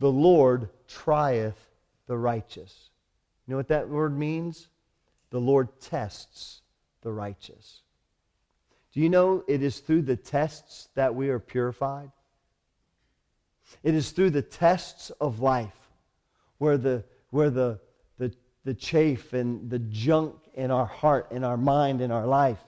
The 0.00 0.10
Lord 0.10 0.70
trieth 0.88 1.70
the 2.08 2.18
righteous. 2.18 2.90
You 3.46 3.52
know 3.52 3.58
what 3.58 3.68
that 3.68 3.88
word 3.88 4.18
means? 4.18 4.66
The 5.30 5.40
Lord 5.40 5.68
tests 5.80 6.62
the 7.02 7.12
righteous. 7.12 7.82
Do 8.92 9.00
you 9.00 9.08
know 9.08 9.44
it 9.46 9.62
is 9.62 9.78
through 9.78 10.02
the 10.02 10.16
tests 10.16 10.88
that 10.96 11.14
we 11.14 11.28
are 11.28 11.38
purified? 11.38 12.10
It 13.84 13.94
is 13.94 14.10
through 14.10 14.30
the 14.30 14.42
tests 14.42 15.10
of 15.20 15.38
life 15.38 15.92
where 16.58 16.76
the, 16.76 17.04
where 17.30 17.50
the, 17.50 17.78
the, 18.66 18.74
chafe 18.74 19.32
and 19.32 19.70
the 19.70 19.78
junk 19.78 20.34
in 20.54 20.72
our 20.72 20.86
heart, 20.86 21.28
in 21.30 21.44
our 21.44 21.56
mind, 21.56 22.00
in 22.00 22.10
our 22.10 22.26
life 22.26 22.58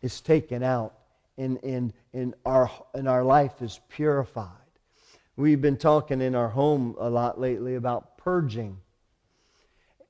is 0.00 0.22
taken 0.22 0.62
out 0.62 0.94
and, 1.36 1.62
and, 1.62 1.92
and, 2.14 2.34
our, 2.46 2.70
and 2.94 3.06
our 3.06 3.22
life 3.22 3.60
is 3.60 3.78
purified. 3.90 4.48
We've 5.36 5.60
been 5.60 5.76
talking 5.76 6.22
in 6.22 6.34
our 6.34 6.48
home 6.48 6.96
a 6.98 7.10
lot 7.10 7.38
lately 7.38 7.74
about 7.74 8.16
purging. 8.16 8.78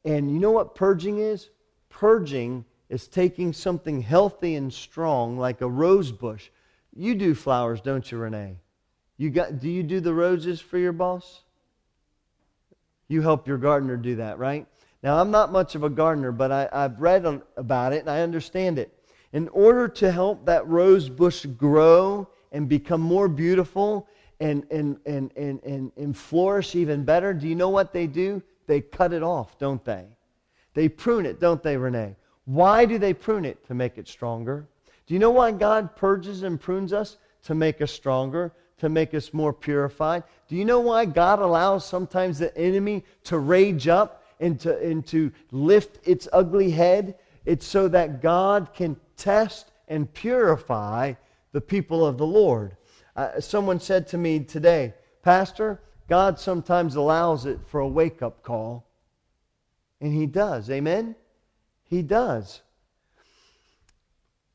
And 0.05 0.31
you 0.31 0.39
know 0.39 0.53
what 0.53 0.77
purging 0.77 1.19
is? 1.19 1.51
Purging 1.89 2.65
is 2.89 3.09
taking 3.09 3.53
something 3.53 4.03
healthy 4.03 4.55
and 4.55 4.73
strong, 4.73 5.37
like 5.37 5.63
a 5.63 5.69
rose 5.69 6.13
bush. 6.13 6.49
You 6.95 7.17
do 7.17 7.35
flowers, 7.35 7.81
don't 7.81 8.09
you, 8.13 8.19
Renee? 8.19 8.59
You 9.17 9.31
got, 9.31 9.59
do 9.59 9.69
you 9.69 9.83
do 9.83 9.99
the 9.99 10.15
roses 10.15 10.61
for 10.61 10.79
your 10.79 10.93
boss? 10.93 11.41
You 13.09 13.23
help 13.23 13.49
your 13.49 13.59
gardener 13.59 13.97
do 13.97 14.17
that, 14.17 14.39
right? 14.39 14.69
Now, 15.05 15.21
I'm 15.21 15.31
not 15.31 15.53
much 15.53 15.75
of 15.75 15.85
a 15.85 15.91
gardener, 15.91 16.33
but 16.33 16.51
I, 16.51 16.67
I've 16.73 16.99
read 16.99 17.27
about 17.59 17.93
it 17.93 18.01
and 18.01 18.11
I 18.11 18.23
understand 18.23 18.79
it. 18.79 18.91
In 19.35 19.49
order 19.49 19.87
to 19.87 20.11
help 20.11 20.47
that 20.47 20.67
rose 20.67 21.11
bush 21.11 21.45
grow 21.45 22.27
and 22.53 22.71
become 22.71 23.03
more 23.03 23.29
beautiful 23.29 24.09
and, 24.41 24.67
and, 24.71 24.97
and, 25.05 25.31
and, 25.37 25.63
and, 25.63 25.93
and 25.99 26.17
flourish 26.17 26.75
even 26.75 27.05
better, 27.05 27.35
do 27.35 27.47
you 27.47 27.55
know 27.55 27.69
what 27.69 27.93
they 27.93 28.07
do? 28.07 28.43
They 28.67 28.81
cut 28.81 29.13
it 29.13 29.23
off, 29.23 29.59
don't 29.59 29.85
they? 29.85 30.07
They 30.73 30.89
prune 30.89 31.27
it, 31.27 31.39
don't 31.39 31.63
they, 31.63 31.77
Renee? 31.77 32.17
Why 32.47 32.87
do 32.87 32.97
they 32.97 33.13
prune 33.13 33.45
it? 33.45 33.63
To 33.67 33.75
make 33.75 33.99
it 33.99 34.09
stronger. 34.09 34.67
Do 35.07 35.13
you 35.13 35.21
know 35.21 35.33
why 35.33 35.53
God 35.53 35.97
purges 35.97 36.45
and 36.45 36.59
prunes 36.59 36.95
us? 36.95 37.19
To 37.43 37.55
make 37.55 37.83
us 37.83 37.93
stronger, 37.93 38.53
to 38.79 38.89
make 38.89 39.13
us 39.13 39.35
more 39.35 39.53
purified. 39.53 40.23
Do 40.49 40.57
you 40.57 40.65
know 40.65 40.81
why 40.81 41.05
God 41.05 41.41
allows 41.41 41.85
sometimes 41.85 42.39
the 42.39 42.57
enemy 42.57 43.05
to 43.25 43.39
rage 43.39 43.87
up 43.87 44.23
and 44.45 44.61
to, 44.61 44.79
and 44.79 45.07
to 45.07 45.33
lift 45.51 46.07
its 46.07 46.29
ugly 46.33 46.71
head? 46.71 47.17
It's 47.45 47.67
so 47.67 47.89
that 47.89 48.23
God 48.23 48.73
can 48.75 48.97
test 49.17 49.71
and 49.89 50.13
purify 50.13 51.15
the 51.53 51.61
people 51.61 52.07
of 52.07 52.19
the 52.19 52.27
Lord. 52.27 52.77
Uh, 53.17 53.41
someone 53.41 53.81
said 53.81 54.07
to 54.09 54.19
me 54.19 54.41
today, 54.41 54.95
Pastor, 55.23 55.81
God 56.09 56.39
sometimes 56.39 56.97
allows 56.97 57.47
it 57.47 57.59
for 57.67 57.81
a 57.81 57.89
wake 57.89 58.23
up 58.23 58.43
call. 58.43 58.87
And 60.01 60.13
He 60.13 60.27
does. 60.27 60.69
Amen? 60.71 61.15
He 61.85 62.03
does. 62.03 62.61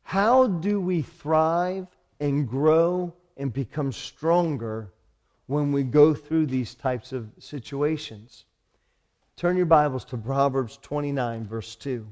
How 0.04 0.48
do 0.48 0.82
we 0.82 1.02
thrive 1.02 1.88
and 2.20 2.48
grow 2.48 3.14
and 3.38 3.54
become 3.54 3.92
stronger 3.92 4.92
when 5.48 5.72
we 5.72 5.84
go 5.84 6.14
through 6.14 6.48
these 6.48 6.76
types 6.76 7.14
of 7.14 7.30
situations? 7.40 8.46
Turn 9.40 9.56
your 9.56 9.68
Bibles 9.68 10.04
to 10.04 10.18
Proverbs 10.18 10.78
29, 10.82 11.48
verse 11.48 11.74
2. 11.78 12.06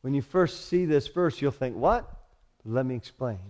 When 0.00 0.14
you 0.14 0.22
first 0.22 0.68
see 0.68 0.86
this 0.86 1.08
verse, 1.08 1.42
you'll 1.42 1.50
think, 1.50 1.76
what? 1.76 2.10
Let 2.64 2.86
me 2.86 2.94
explain. 2.94 3.40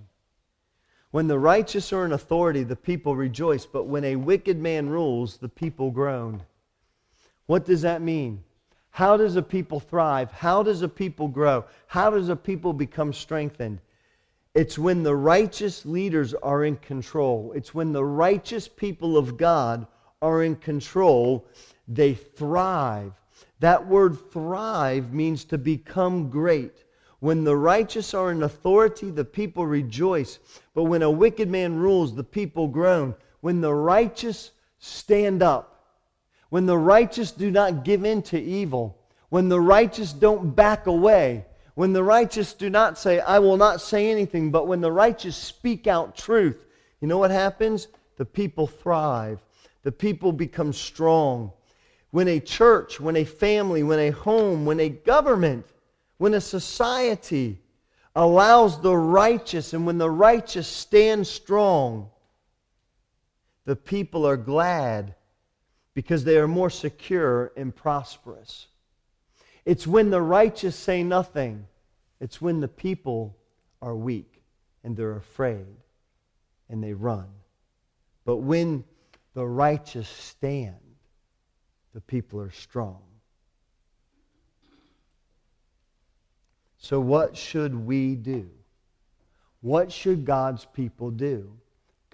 When 1.13 1.29
the 1.29 1.39
righteous 1.39 1.93
are 1.93 2.05
in 2.05 2.11
authority, 2.11 2.65
the 2.65 2.75
people 2.75 3.15
rejoice, 3.15 3.67
but 3.67 3.85
when 3.85 4.03
a 4.03 4.17
wicked 4.17 4.59
man 4.59 4.89
rules, 4.89 5.37
the 5.37 5.49
people 5.49 5.93
groan. 5.93 6.43
What 7.47 7.65
does 7.65 7.83
that 7.83 8.03
mean? 8.03 8.43
How 8.97 9.19
does 9.19 9.37
a 9.37 9.43
people 9.43 9.79
thrive? 9.79 10.33
How 10.33 10.63
does 10.63 10.81
a 10.81 10.89
people 10.89 11.29
grow? 11.29 11.67
How 11.87 12.09
does 12.09 12.31
a 12.31 12.35
people 12.35 12.73
become 12.73 13.13
strengthened? 13.13 13.79
It's 14.55 14.79
when 14.79 15.03
the 15.03 15.15
righteous 15.15 15.85
leaders 15.85 16.33
are 16.33 16.65
in 16.65 16.77
control. 16.77 17.53
It's 17.55 17.75
when 17.75 17.93
the 17.93 18.07
righteous 18.07 18.69
people 18.69 19.19
of 19.19 19.37
God 19.37 19.87
are 20.23 20.43
in 20.43 20.57
control. 20.57 21.47
They 21.87 22.15
thrive. 22.15 23.13
That 23.61 23.87
word 23.87 24.17
thrive 24.33 25.13
means 25.13 25.45
to 25.45 25.59
become 25.59 26.31
great. 26.31 26.85
When 27.21 27.45
the 27.45 27.55
righteous 27.55 28.15
are 28.15 28.31
in 28.31 28.45
authority, 28.45 29.11
the 29.11 29.27
people 29.27 29.67
rejoice. 29.67 30.39
But 30.73 30.85
when 30.85 31.03
a 31.03 31.11
wicked 31.11 31.51
man 31.51 31.77
rules, 31.77 32.15
the 32.15 32.25
people 32.25 32.67
groan. 32.67 33.15
When 33.43 33.61
the 33.61 33.75
righteous 33.75 34.53
stand 34.79 35.43
up, 35.43 35.76
when 36.51 36.67
the 36.67 36.79
righteous 36.79 37.33
do 37.33 37.51
not 37.51 37.85
give 37.85 38.05
in 38.05 38.23
to 38.23 38.41
evil, 38.41 38.99
when 39.29 39.49
the 39.49 39.61
righteous 39.61 40.13
don't 40.13 40.55
back 40.55 40.87
away, 40.87 41.45
when 41.75 41.93
the 41.93 42.03
righteous 42.03 42.55
do 42.55 42.71
not 42.71 42.99
say, 42.99 43.21
I 43.21 43.39
will 43.39 43.57
not 43.57 43.81
say 43.81 44.11
anything, 44.11 44.51
but 44.51 44.67
when 44.67 44.81
the 44.81 44.93
righteous 44.93 45.37
speak 45.37 45.87
out 45.87 46.17
truth, 46.17 46.65
you 47.01 47.09
know 47.09 47.19
what 47.19 47.31
happens? 47.31 47.89
The 48.17 48.25
people 48.25 48.67
thrive. 48.67 49.41
The 49.83 49.93
people 49.93 50.33
become 50.33 50.73
strong 50.73 51.53
when 52.11 52.29
a 52.29 52.41
church, 52.41 52.99
when 52.99 53.17
a 53.17 53.25
family, 53.25 53.83
when 53.83 53.99
a 53.99 54.11
home, 54.11 54.65
when 54.65 54.81
a 54.81 54.89
government, 54.89 55.67
when 56.17 56.33
a 56.33 56.41
society 56.41 57.61
allows 58.15 58.81
the 58.81 58.97
righteous 58.97 59.75
and 59.75 59.87
when 59.87 59.99
the 59.99 60.11
righteous 60.11 60.67
stand 60.67 61.27
strong, 61.27 62.09
the 63.67 63.77
people 63.77 64.27
are 64.27 64.39
glad 64.39 65.15
because 65.97 66.25
they 66.25 66.37
are 66.37 66.47
more 66.47 66.69
secure 66.69 67.53
and 67.57 67.75
prosperous. 67.75 68.67
It's 69.65 69.87
when 69.87 70.11
the 70.11 70.21
righteous 70.21 70.77
say 70.77 71.03
nothing, 71.03 71.67
it's 72.21 72.39
when 72.39 72.61
the 72.61 72.69
people 72.69 73.35
are 73.81 73.97
weak 73.97 74.43
and 74.85 74.95
they're 74.95 75.17
afraid 75.17 75.65
and 76.69 76.85
they 76.85 76.93
run. 76.93 77.29
But 78.27 78.37
when 78.37 78.85
the 79.33 79.47
righteous 79.47 80.07
stand, 80.07 80.77
the 81.95 82.03
people 82.03 82.43
are 82.43 82.51
strong. 82.51 83.01
So, 86.77 87.01
what 87.01 87.39
should 87.39 87.75
we 87.75 88.17
do? 88.17 88.51
What 89.63 89.91
should 89.91 90.27
God's 90.27 90.67
people 90.67 91.11
do? 91.11 91.57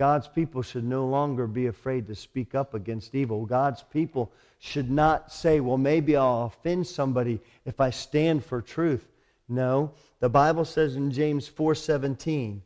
God's 0.03 0.27
people 0.27 0.63
should 0.63 0.83
no 0.83 1.07
longer 1.07 1.47
be 1.47 1.69
afraid 1.69 2.09
to 2.09 2.17
speak 2.17 2.57
up 2.57 2.75
against 2.75 3.15
evil. 3.15 3.47
God's 3.47 3.85
people 3.85 4.33
should 4.59 4.91
not 4.91 5.31
say, 5.33 5.61
well, 5.61 5.79
maybe 5.79 6.17
I'll 6.17 6.47
offend 6.47 6.89
somebody 6.89 7.39
if 7.65 7.81
I 7.81 7.91
stand 7.91 8.45
for 8.45 8.61
truth. 8.61 9.07
No, 9.49 9.93
the 10.19 10.29
Bible 10.29 10.65
says 10.65 10.97
in 10.97 11.13
James 11.13 11.49
4:17, 11.49 12.63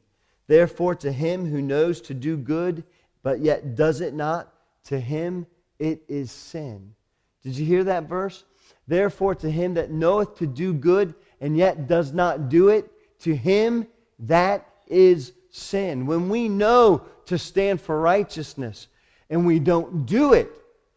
"Therefore 0.46 0.94
to 0.94 1.12
him 1.12 1.44
who 1.44 1.60
knows 1.60 2.00
to 2.00 2.14
do 2.14 2.38
good 2.38 2.82
but 3.22 3.40
yet 3.40 3.76
does 3.76 4.00
it 4.00 4.14
not, 4.14 4.50
to 4.84 4.98
him 4.98 5.46
it 5.78 6.04
is 6.08 6.30
sin." 6.30 6.94
Did 7.42 7.58
you 7.58 7.66
hear 7.66 7.84
that 7.84 8.08
verse? 8.08 8.44
Therefore, 8.88 9.34
to 9.34 9.50
him 9.50 9.74
that 9.74 9.90
knoweth 9.90 10.36
to 10.36 10.46
do 10.46 10.72
good 10.72 11.14
and 11.42 11.54
yet 11.54 11.86
does 11.86 12.14
not 12.14 12.48
do 12.48 12.70
it, 12.70 12.90
to 13.18 13.36
him 13.36 13.86
that 14.20 14.66
is 14.86 15.34
sin. 15.50 16.06
When 16.06 16.30
we 16.30 16.48
know 16.48 17.02
to 17.26 17.38
stand 17.38 17.80
for 17.80 18.00
righteousness 18.00 18.88
and 19.30 19.46
we 19.46 19.58
don't 19.58 20.06
do 20.06 20.32
it, 20.32 20.50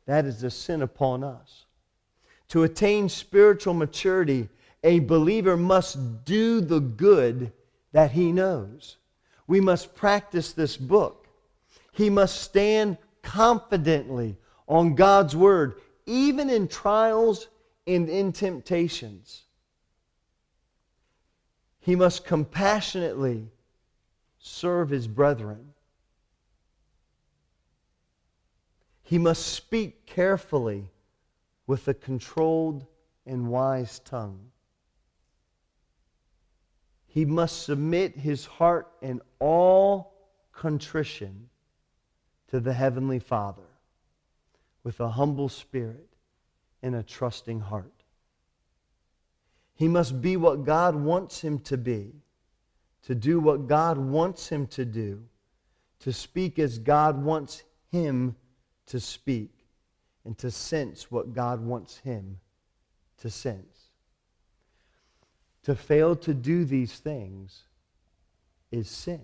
that 0.06 0.26
is 0.26 0.44
a 0.44 0.52
sin 0.52 0.82
upon 0.82 1.24
us. 1.24 1.66
To 2.50 2.64
attain 2.64 3.10
spiritual 3.10 3.74
maturity, 3.74 4.50
a 4.84 5.00
believer 5.00 5.58
must 5.58 6.26
do 6.26 6.62
the 6.62 6.80
good 6.80 7.52
that 7.92 8.12
he 8.12 8.32
knows. 8.32 8.98
We 9.48 9.60
must 9.60 9.96
practice 9.96 10.54
this 10.54 10.78
book. 10.78 11.28
He 11.92 12.10
must 12.10 12.42
stand 12.42 12.98
confidently 13.22 14.38
on 14.68 14.96
God's 14.96 15.36
word 15.36 15.80
even 16.10 16.50
in 16.50 16.68
trials 16.68 17.48
and 17.86 18.10
in 18.10 18.32
temptations. 18.32 19.44
He 21.82 21.96
must 21.96 22.26
compassionately 22.26 23.48
serve 24.40 24.90
his 24.90 25.08
brethren. 25.08 25.74
He 29.10 29.18
must 29.18 29.48
speak 29.48 30.06
carefully 30.06 30.92
with 31.66 31.88
a 31.88 31.96
controlled 31.96 32.86
and 33.26 33.50
wise 33.50 33.98
tongue. 33.98 34.52
He 37.08 37.26
must 37.26 37.64
submit 37.64 38.18
his 38.18 38.46
heart 38.46 38.88
in 39.02 39.20
all 39.40 40.14
contrition 40.52 41.50
to 42.50 42.60
the 42.60 42.72
Heavenly 42.72 43.18
Father 43.18 43.64
with 44.84 45.00
a 45.00 45.10
humble 45.10 45.50
spirit 45.50 46.08
and 46.84 46.94
a 46.94 47.02
trusting 47.02 47.62
heart. 47.62 48.04
He 49.74 49.88
must 49.88 50.22
be 50.22 50.38
what 50.38 50.66
God 50.66 50.96
wants 50.96 51.42
him 51.42 51.58
to 51.62 51.80
be, 51.80 52.14
to 53.08 53.16
do 53.16 53.40
what 53.40 53.66
God 53.66 53.98
wants 53.98 54.50
him 54.50 54.68
to 54.68 54.86
do, 54.86 55.24
to 56.02 56.14
speak 56.14 56.60
as 56.60 56.78
God 56.78 57.24
wants 57.24 57.64
him 57.92 58.36
to 58.90 59.00
speak, 59.00 59.52
and 60.26 60.38
to 60.38 60.52
sense 60.52 61.10
what 61.10 61.34
God 61.34 61.62
wants 61.62 61.98
him 61.98 62.40
to 63.20 63.30
sense. 63.30 63.90
To 65.64 65.76
fail 65.76 66.16
to 66.18 66.34
do 66.34 66.66
these 66.66 66.94
things 66.94 67.64
is 68.72 68.90
sin. 68.90 69.22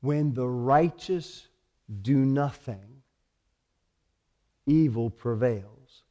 When 0.00 0.34
the 0.34 0.48
righteous 0.48 1.48
do 2.02 2.16
nothing, 2.16 3.02
evil 4.66 5.10
prevails. 5.10 6.02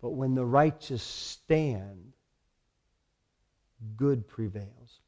But 0.00 0.10
when 0.10 0.34
the 0.34 0.46
righteous 0.46 1.02
stand, 1.02 2.12
good 3.96 4.26
prevails, 4.28 5.00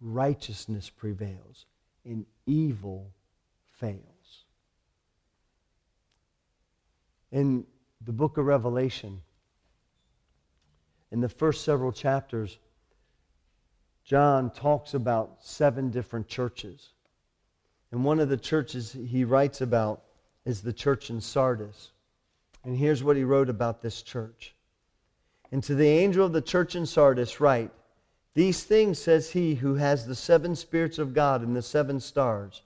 righteousness 0.00 0.90
prevails, 0.90 1.66
and 2.04 2.26
evil 2.46 3.10
fails. 3.78 4.44
In 7.30 7.64
the 8.04 8.12
book 8.12 8.36
of 8.36 8.46
Revelation, 8.46 9.22
in 11.10 11.20
the 11.20 11.28
first 11.28 11.64
several 11.64 11.92
chapters, 11.92 12.58
John 14.04 14.50
talks 14.50 14.94
about 14.94 15.36
seven 15.40 15.90
different 15.90 16.26
churches. 16.26 16.90
And 17.90 18.04
one 18.04 18.20
of 18.20 18.28
the 18.28 18.36
churches 18.36 18.92
he 18.92 19.24
writes 19.24 19.60
about 19.60 20.02
is 20.44 20.60
the 20.62 20.72
church 20.72 21.10
in 21.10 21.20
Sardis. 21.20 21.90
And 22.64 22.76
here's 22.76 23.04
what 23.04 23.16
he 23.16 23.24
wrote 23.24 23.48
about 23.48 23.80
this 23.80 24.02
church. 24.02 24.54
And 25.50 25.62
to 25.64 25.74
the 25.74 25.86
angel 25.86 26.26
of 26.26 26.32
the 26.32 26.42
church 26.42 26.74
in 26.74 26.86
Sardis, 26.86 27.40
write, 27.40 27.70
These 28.34 28.64
things 28.64 28.98
says 28.98 29.30
he 29.30 29.56
who 29.56 29.74
has 29.74 30.06
the 30.06 30.14
seven 30.14 30.56
spirits 30.56 30.98
of 30.98 31.14
God 31.14 31.42
and 31.42 31.54
the 31.54 31.62
seven 31.62 32.00
stars. 32.00 32.62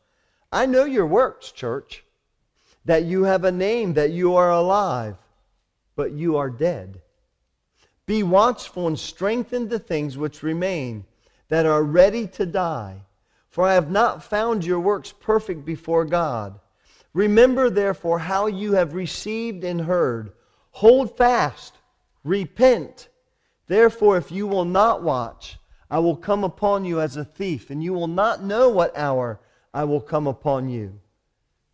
I 0.52 0.66
know 0.66 0.85
your 0.85 1.07
works, 1.07 1.50
church, 1.50 2.05
that 2.85 3.05
you 3.05 3.24
have 3.24 3.44
a 3.44 3.50
name, 3.50 3.94
that 3.94 4.12
you 4.12 4.37
are 4.37 4.50
alive, 4.50 5.16
but 5.96 6.12
you 6.12 6.37
are 6.37 6.50
dead. 6.50 7.00
Be 8.07 8.22
watchful 8.22 8.87
and 8.87 8.98
strengthen 8.98 9.68
the 9.68 9.81
things 9.81 10.16
which 10.16 10.44
remain, 10.44 11.05
that 11.48 11.66
are 11.66 11.83
ready 11.83 12.26
to 12.29 12.46
die. 12.46 13.02
For 13.50 13.66
I 13.66 13.74
have 13.74 13.90
not 13.90 14.22
found 14.22 14.64
your 14.64 14.81
works 14.81 15.12
perfect 15.12 15.64
before 15.64 16.05
God. 16.05 16.61
Remember, 17.14 17.70
therefore, 17.70 18.18
how 18.18 18.46
you 18.46 18.74
have 18.74 18.94
received 18.94 19.64
and 19.64 19.81
heard. 19.81 20.33
Hold 20.72 21.16
fast, 21.16 21.74
repent. 22.22 23.09
Therefore, 23.66 24.16
if 24.16 24.31
you 24.31 24.46
will 24.46 24.64
not 24.64 25.02
watch, 25.02 25.59
I 25.90 25.98
will 25.98 26.16
come 26.16 26.44
upon 26.44 26.85
you 26.85 27.00
as 27.00 27.16
a 27.16 27.24
thief, 27.24 27.70
and 27.70 27.83
you 27.83 27.92
will 27.92 28.09
not 28.09 28.42
know 28.42 28.68
what 28.68 28.96
hour 28.96 29.40
I 29.72 29.85
will 29.85 30.00
come 30.00 30.26
upon 30.26 30.68
you. 30.68 31.00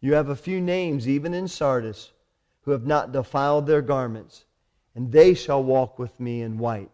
You 0.00 0.14
have 0.14 0.28
a 0.28 0.36
few 0.36 0.60
names, 0.60 1.08
even 1.08 1.34
in 1.34 1.48
Sardis, 1.48 2.12
who 2.62 2.70
have 2.72 2.86
not 2.86 3.12
defiled 3.12 3.66
their 3.66 3.82
garments, 3.82 4.44
and 4.94 5.12
they 5.12 5.34
shall 5.34 5.62
walk 5.62 5.98
with 5.98 6.18
me 6.18 6.42
in 6.42 6.58
white, 6.58 6.90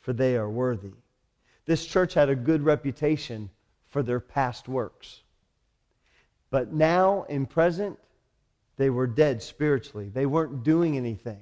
for 0.00 0.12
they 0.12 0.36
are 0.36 0.50
worthy. 0.50 0.92
This 1.66 1.86
church 1.86 2.14
had 2.14 2.28
a 2.28 2.36
good 2.36 2.62
reputation 2.62 3.50
for 3.88 4.02
their 4.02 4.20
past 4.20 4.68
works. 4.68 5.22
But 6.50 6.72
now, 6.72 7.24
in 7.28 7.46
present, 7.46 7.98
they 8.76 8.90
were 8.90 9.06
dead 9.06 9.42
spiritually. 9.42 10.10
They 10.12 10.26
weren't 10.26 10.62
doing 10.62 10.96
anything. 10.96 11.40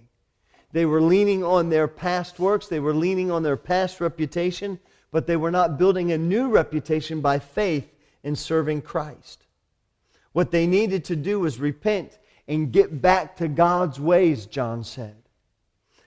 They 0.72 0.86
were 0.86 1.02
leaning 1.02 1.44
on 1.44 1.68
their 1.68 1.86
past 1.86 2.38
works, 2.38 2.66
they 2.66 2.80
were 2.80 2.94
leaning 2.94 3.30
on 3.30 3.42
their 3.42 3.58
past 3.58 4.00
reputation, 4.00 4.78
but 5.10 5.26
they 5.26 5.36
were 5.36 5.50
not 5.50 5.78
building 5.78 6.10
a 6.12 6.18
new 6.18 6.48
reputation 6.48 7.20
by 7.20 7.38
faith 7.38 7.92
in 8.22 8.34
serving 8.34 8.82
Christ. 8.82 9.44
What 10.32 10.50
they 10.50 10.66
needed 10.66 11.04
to 11.06 11.16
do 11.16 11.40
was 11.40 11.58
repent 11.58 12.18
and 12.48 12.72
get 12.72 13.02
back 13.02 13.36
to 13.36 13.48
God's 13.48 14.00
ways, 14.00 14.46
John 14.46 14.82
said. 14.82 15.16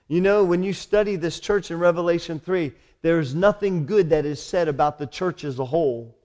You 0.08 0.22
know, 0.22 0.44
when 0.44 0.64
you 0.64 0.74
study 0.74 1.16
this 1.16 1.40
church 1.40 1.70
in 1.70 1.80
Revelation 1.80 2.40
3, 2.40 2.72
there 3.02 3.20
is 3.20 3.36
nothing 3.36 3.86
good 3.86 4.10
that 4.10 4.26
is 4.26 4.42
said 4.44 4.68
about 4.68 4.98
the 4.98 5.08
church 5.08 5.44
as 5.44 5.60
a 5.60 5.66
whole. 5.66 6.18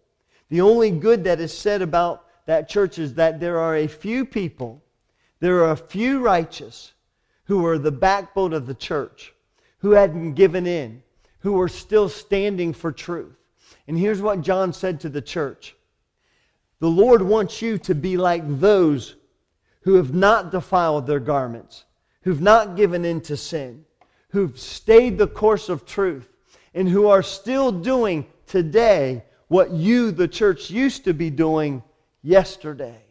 The 0.48 0.62
only 0.62 0.90
good 0.90 1.24
that 1.24 1.40
is 1.40 1.56
said 1.56 1.82
about 1.82 2.24
that 2.46 2.68
church 2.68 2.98
is 2.98 3.14
that 3.14 3.38
there 3.38 3.58
are 3.58 3.76
a 3.76 3.86
few 3.86 4.24
people, 4.24 4.82
there 5.40 5.62
are 5.64 5.72
a 5.72 5.76
few 5.76 6.20
righteous 6.20 6.92
who 7.50 7.58
were 7.58 7.78
the 7.78 7.90
backbone 7.90 8.52
of 8.52 8.68
the 8.68 8.74
church, 8.74 9.34
who 9.78 9.90
hadn't 9.90 10.34
given 10.34 10.68
in, 10.68 11.02
who 11.40 11.54
were 11.54 11.66
still 11.68 12.08
standing 12.08 12.72
for 12.72 12.92
truth. 12.92 13.34
And 13.88 13.98
here's 13.98 14.22
what 14.22 14.40
John 14.40 14.72
said 14.72 15.00
to 15.00 15.08
the 15.08 15.20
church 15.20 15.74
The 16.78 16.88
Lord 16.88 17.22
wants 17.22 17.60
you 17.60 17.76
to 17.78 17.94
be 17.96 18.16
like 18.16 18.44
those 18.60 19.16
who 19.80 19.94
have 19.94 20.14
not 20.14 20.52
defiled 20.52 21.08
their 21.08 21.18
garments, 21.18 21.86
who've 22.22 22.40
not 22.40 22.76
given 22.76 23.04
in 23.04 23.20
to 23.22 23.36
sin, 23.36 23.84
who've 24.28 24.56
stayed 24.56 25.18
the 25.18 25.26
course 25.26 25.68
of 25.68 25.84
truth, 25.84 26.28
and 26.72 26.88
who 26.88 27.08
are 27.08 27.20
still 27.20 27.72
doing 27.72 28.28
today 28.46 29.24
what 29.48 29.72
you, 29.72 30.12
the 30.12 30.28
church, 30.28 30.70
used 30.70 31.02
to 31.02 31.12
be 31.12 31.30
doing 31.30 31.82
yesterday. 32.22 33.02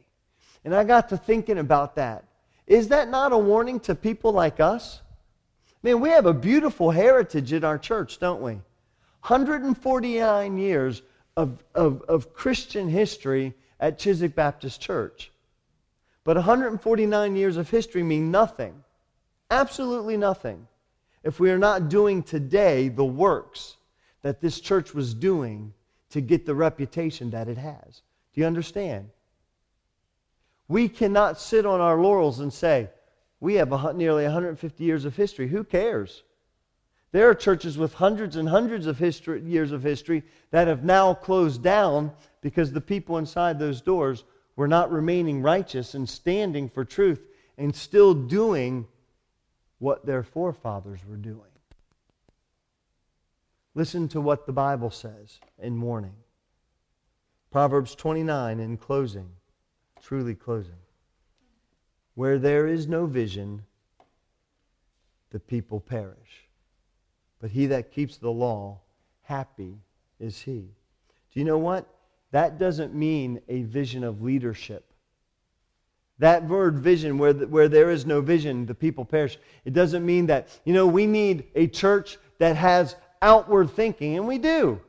And 0.64 0.74
I 0.74 0.86
got 0.86 1.10
to 1.10 1.18
thinking 1.18 1.58
about 1.58 1.96
that. 1.96 2.29
Is 2.70 2.90
that 2.90 3.10
not 3.10 3.34
a 3.34 3.38
warning 3.38 3.80
to 3.82 3.96
people 3.96 4.32
like 4.32 4.60
us? 4.60 5.02
Man, 5.82 6.00
we 6.00 6.10
have 6.10 6.28
a 6.28 6.34
beautiful 6.34 6.92
heritage 6.92 7.52
in 7.52 7.64
our 7.64 7.80
church, 7.80 8.20
don't 8.20 8.42
we? 8.42 8.54
149 9.22 10.58
years 10.58 11.02
of, 11.36 11.64
of, 11.74 12.04
of 12.04 12.32
Christian 12.32 12.88
history 12.88 13.56
at 13.80 13.98
Chiswick 13.98 14.36
Baptist 14.36 14.80
Church. 14.80 15.32
But 16.24 16.36
149 16.36 17.36
years 17.36 17.58
of 17.58 17.72
history 17.72 18.04
mean 18.04 18.30
nothing, 18.30 18.84
absolutely 19.50 20.16
nothing, 20.16 20.68
if 21.24 21.40
we 21.40 21.50
are 21.50 21.58
not 21.58 21.90
doing 21.90 22.22
today 22.22 22.88
the 22.88 23.04
works 23.06 23.78
that 24.22 24.42
this 24.42 24.60
church 24.60 24.94
was 24.94 25.16
doing 25.16 25.74
to 26.12 26.22
get 26.22 26.46
the 26.46 26.54
reputation 26.54 27.32
that 27.32 27.48
it 27.48 27.58
has. 27.58 28.04
Do 28.34 28.42
you 28.42 28.48
understand? 28.48 29.10
We 30.70 30.88
cannot 30.88 31.40
sit 31.40 31.66
on 31.66 31.82
our 31.82 32.00
laurels 32.00 32.40
and 32.40 32.54
say, 32.54 32.90
we 33.42 33.56
have 33.56 33.74
a, 33.74 33.92
nearly 33.92 34.24
150 34.24 34.84
years 34.84 35.04
of 35.04 35.16
history. 35.16 35.50
Who 35.50 35.64
cares? 35.66 36.24
There 37.12 37.28
are 37.30 37.36
churches 37.36 37.78
with 37.78 37.94
hundreds 37.96 38.36
and 38.36 38.48
hundreds 38.48 38.86
of 38.86 39.00
history, 39.00 39.42
years 39.42 39.72
of 39.72 39.82
history 39.82 40.24
that 40.52 40.68
have 40.68 40.84
now 40.84 41.16
closed 41.16 41.64
down 41.64 42.12
because 42.42 42.72
the 42.72 42.82
people 42.82 43.18
inside 43.18 43.58
those 43.58 43.82
doors 43.82 44.24
were 44.56 44.68
not 44.68 44.92
remaining 44.92 45.42
righteous 45.42 45.96
and 45.96 46.08
standing 46.08 46.70
for 46.70 46.86
truth 46.86 47.26
and 47.58 47.76
still 47.76 48.14
doing 48.14 48.88
what 49.80 50.06
their 50.06 50.22
forefathers 50.22 51.00
were 51.08 51.18
doing. 51.18 51.42
Listen 53.74 54.08
to 54.10 54.22
what 54.22 54.46
the 54.46 54.54
Bible 54.54 54.92
says 54.92 55.40
in 55.58 55.76
mourning. 55.76 56.16
Proverbs 57.50 57.96
29 57.96 58.60
in 58.60 58.78
closing, 58.78 59.30
truly 60.02 60.36
closing. 60.36 60.74
Where 62.16 62.38
there 62.38 62.68
is 62.68 62.88
no 62.88 63.06
vision, 63.06 63.64
the 65.32 65.40
people 65.40 65.80
perish. 65.80 66.48
But 67.40 67.52
he 67.52 67.68
that 67.68 67.92
keeps 67.92 68.18
the 68.18 68.32
law, 68.32 68.80
happy 69.22 69.78
is 70.20 70.42
he. 70.42 70.60
Do 71.32 71.40
you 71.40 71.46
know 71.46 71.58
what? 71.58 71.88
That 72.32 72.60
doesn't 72.60 72.94
mean 72.94 73.42
a 73.48 73.62
vision 73.64 74.04
of 74.04 74.22
leadership. 74.22 74.86
That 76.20 76.48
word 76.48 76.80
vision, 76.80 77.18
where, 77.18 77.32
the, 77.32 77.48
where 77.48 77.70
there 77.70 77.90
is 77.90 78.06
no 78.06 78.20
vision, 78.20 78.66
the 78.66 78.76
people 78.76 79.06
perish. 79.06 79.40
It 79.64 79.74
doesn't 79.74 80.06
mean 80.06 80.26
that, 80.28 80.50
you 80.66 80.74
know, 80.74 80.86
we 80.86 81.08
need 81.08 81.46
a 81.56 81.68
church 81.68 82.18
that 82.40 82.58
has 82.58 82.96
outward 83.22 83.72
thinking, 83.72 84.18
and 84.18 84.28
we 84.28 84.38
do. 84.38 84.82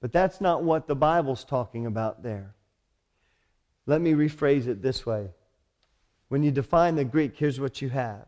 But 0.00 0.12
that's 0.12 0.40
not 0.40 0.64
what 0.64 0.88
the 0.88 0.96
Bible's 0.96 1.44
talking 1.44 1.86
about 1.86 2.22
there. 2.22 2.54
Let 3.86 4.00
me 4.00 4.12
rephrase 4.12 4.66
it 4.66 4.82
this 4.82 5.04
way. 5.04 5.28
When 6.28 6.42
you 6.42 6.50
define 6.50 6.96
the 6.96 7.04
Greek, 7.04 7.36
here's 7.36 7.60
what 7.60 7.82
you 7.82 7.90
have. 7.90 8.26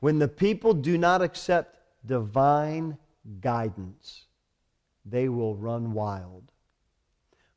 When 0.00 0.18
the 0.18 0.28
people 0.28 0.74
do 0.74 0.98
not 0.98 1.22
accept 1.22 1.78
divine 2.04 2.98
guidance, 3.40 4.26
they 5.06 5.28
will 5.28 5.56
run 5.56 5.92
wild. 5.92 6.50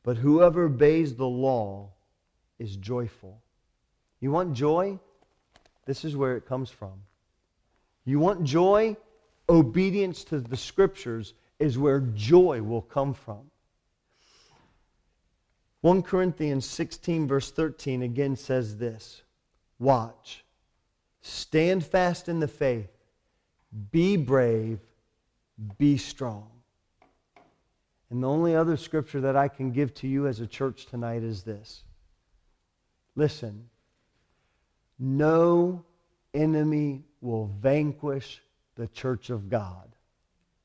but 0.08 0.16
whoever 0.16 0.68
obeys 0.68 1.16
the 1.16 1.28
law 1.28 1.90
is 2.60 2.78
joyful. 2.78 3.42
You 4.22 4.32
want 4.32 4.54
joy? 4.54 4.98
This 5.86 6.06
is 6.06 6.16
where 6.16 6.38
it 6.38 6.46
comes 6.46 6.70
from. 6.70 6.94
You 8.06 8.18
want 8.18 8.46
joy? 8.46 8.96
Obedience 9.50 10.24
to 10.24 10.40
the 10.40 10.56
scriptures 10.56 11.34
is 11.60 11.78
where 11.78 12.00
joy 12.00 12.62
will 12.62 12.84
come 12.84 13.14
from. 13.14 13.52
1 15.82 16.02
Corinthians 16.02 16.66
16, 16.66 17.28
verse 17.28 17.52
13, 17.52 18.02
again 18.02 18.36
says 18.36 18.78
this 18.78 19.22
Watch, 19.80 20.44
stand 21.22 21.86
fast 21.86 22.28
in 22.28 22.40
the 22.40 22.48
faith, 22.48 22.90
be 23.92 24.18
brave, 24.18 24.80
be 25.78 25.98
strong. 25.98 26.50
And 28.10 28.24
the 28.24 28.28
only 28.28 28.56
other 28.56 28.78
scripture 28.78 29.22
that 29.22 29.36
I 29.36 29.48
can 29.48 29.72
give 29.72 29.94
to 29.96 30.08
you 30.08 30.28
as 30.28 30.40
a 30.40 30.48
church 30.48 30.86
tonight 30.86 31.24
is 31.24 31.44
this. 31.44 31.84
Listen, 33.16 33.70
no 34.98 35.84
enemy 36.34 37.04
will 37.22 37.48
vanquish 37.60 38.42
the 38.76 38.88
church 38.88 39.30
of 39.30 39.50
God. 39.50 39.96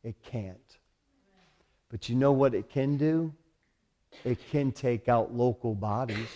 It 0.04 0.16
can't. 0.22 0.58
But 1.88 2.08
you 2.08 2.14
know 2.14 2.32
what 2.32 2.54
it 2.54 2.70
can 2.70 2.96
do? 2.96 3.34
It 4.24 4.38
can 4.50 4.72
take 4.72 5.08
out 5.08 5.34
local 5.34 5.74
bodies. 5.74 6.28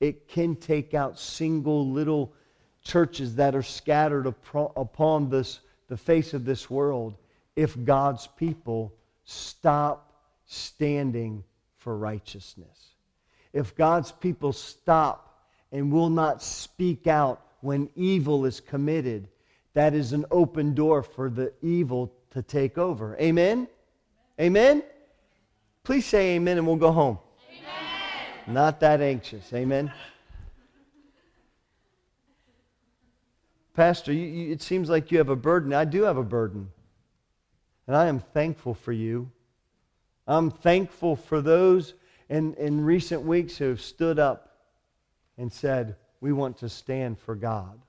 It 0.00 0.28
can 0.28 0.56
take 0.56 0.94
out 0.94 1.18
single 1.18 1.88
little 1.90 2.34
churches 2.82 3.34
that 3.36 3.54
are 3.54 3.62
scattered 3.62 4.26
upon 4.54 5.30
this, 5.30 5.60
the 5.88 5.96
face 5.96 6.34
of 6.34 6.44
this 6.44 6.70
world 6.70 7.16
if 7.56 7.82
God's 7.84 8.26
people 8.26 8.94
stop 9.24 10.12
standing 10.44 11.42
for 11.78 11.96
righteousness. 11.96 12.90
If 13.52 13.74
God's 13.74 14.12
people 14.12 14.52
stop 14.52 15.48
and 15.72 15.90
will 15.90 16.10
not 16.10 16.42
speak 16.42 17.06
out 17.06 17.40
when 17.60 17.88
evil 17.96 18.44
is 18.44 18.60
committed, 18.60 19.28
that 19.72 19.94
is 19.94 20.12
an 20.12 20.26
open 20.30 20.74
door 20.74 21.02
for 21.02 21.30
the 21.30 21.52
evil 21.62 22.12
to 22.30 22.42
take 22.42 22.78
over. 22.78 23.16
Amen? 23.18 23.66
Amen? 24.38 24.82
Please 25.86 26.04
say 26.04 26.34
amen 26.34 26.58
and 26.58 26.66
we'll 26.66 26.74
go 26.74 26.90
home. 26.90 27.16
Amen. 27.48 28.52
Not 28.52 28.80
that 28.80 29.00
anxious. 29.00 29.52
Amen. 29.52 29.92
Pastor, 33.72 34.12
you, 34.12 34.26
you, 34.26 34.52
it 34.52 34.62
seems 34.62 34.90
like 34.90 35.12
you 35.12 35.18
have 35.18 35.28
a 35.28 35.36
burden. 35.36 35.72
I 35.72 35.84
do 35.84 36.02
have 36.02 36.16
a 36.16 36.24
burden. 36.24 36.72
And 37.86 37.94
I 37.94 38.06
am 38.06 38.18
thankful 38.18 38.74
for 38.74 38.90
you. 38.90 39.30
I'm 40.26 40.50
thankful 40.50 41.14
for 41.14 41.40
those 41.40 41.94
in, 42.28 42.54
in 42.54 42.84
recent 42.84 43.22
weeks 43.22 43.56
who 43.56 43.66
have 43.66 43.80
stood 43.80 44.18
up 44.18 44.58
and 45.38 45.52
said, 45.52 45.94
We 46.20 46.32
want 46.32 46.58
to 46.58 46.68
stand 46.68 47.16
for 47.16 47.36
God. 47.36 47.80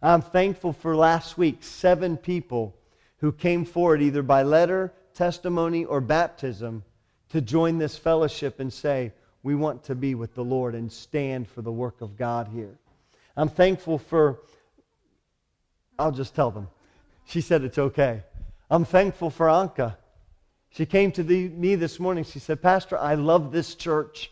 I'm 0.00 0.22
thankful 0.22 0.72
for 0.72 0.94
last 0.94 1.36
week, 1.38 1.64
seven 1.64 2.16
people 2.16 2.76
who 3.16 3.32
came 3.32 3.64
forward 3.64 4.00
either 4.00 4.22
by 4.22 4.44
letter, 4.44 4.92
testimony, 5.14 5.84
or 5.84 6.00
baptism 6.00 6.84
to 7.30 7.40
join 7.40 7.78
this 7.78 7.96
fellowship 7.96 8.60
and 8.60 8.72
say, 8.72 9.12
We 9.42 9.54
want 9.54 9.84
to 9.84 9.94
be 9.94 10.14
with 10.14 10.34
the 10.34 10.44
Lord 10.44 10.74
and 10.74 10.90
stand 10.90 11.48
for 11.48 11.62
the 11.62 11.72
work 11.72 12.00
of 12.00 12.16
God 12.16 12.48
here. 12.48 12.78
I'm 13.36 13.48
thankful 13.48 13.98
for, 13.98 14.40
I'll 15.98 16.12
just 16.12 16.34
tell 16.34 16.50
them. 16.50 16.68
She 17.26 17.40
said 17.40 17.64
it's 17.64 17.78
okay. 17.78 18.22
I'm 18.70 18.84
thankful 18.84 19.30
for 19.30 19.46
Anka. 19.46 19.96
She 20.70 20.86
came 20.86 21.12
to 21.12 21.22
the, 21.22 21.48
me 21.48 21.74
this 21.74 22.00
morning. 22.00 22.24
She 22.24 22.38
said, 22.38 22.60
Pastor, 22.60 22.98
I 22.98 23.14
love 23.14 23.52
this 23.52 23.74
church 23.74 24.30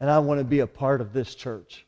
and 0.00 0.10
I 0.10 0.18
want 0.18 0.40
to 0.40 0.44
be 0.44 0.60
a 0.60 0.66
part 0.66 1.00
of 1.00 1.12
this 1.12 1.34
church. 1.34 1.86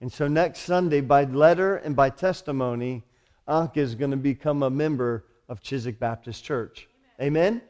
And 0.00 0.12
so 0.12 0.28
next 0.28 0.60
Sunday, 0.60 1.00
by 1.00 1.24
letter 1.24 1.76
and 1.76 1.96
by 1.96 2.10
testimony, 2.10 3.04
Anka 3.48 3.78
is 3.78 3.94
going 3.94 4.10
to 4.10 4.16
become 4.16 4.62
a 4.62 4.70
member 4.70 5.24
of 5.48 5.62
Chiswick 5.62 5.98
Baptist 5.98 6.44
Church. 6.44 6.88
Amen? 7.20 7.54
Amen? 7.54 7.62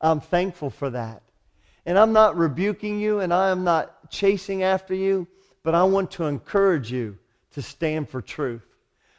I'm 0.00 0.20
thankful 0.20 0.70
for 0.70 0.90
that. 0.90 1.22
And 1.86 1.98
I'm 1.98 2.12
not 2.12 2.36
rebuking 2.36 3.00
you 3.00 3.20
and 3.20 3.32
I 3.32 3.50
am 3.50 3.64
not 3.64 4.10
chasing 4.10 4.62
after 4.62 4.94
you, 4.94 5.26
but 5.62 5.74
I 5.74 5.84
want 5.84 6.10
to 6.12 6.24
encourage 6.24 6.90
you 6.90 7.18
to 7.52 7.62
stand 7.62 8.08
for 8.08 8.20
truth. 8.20 8.66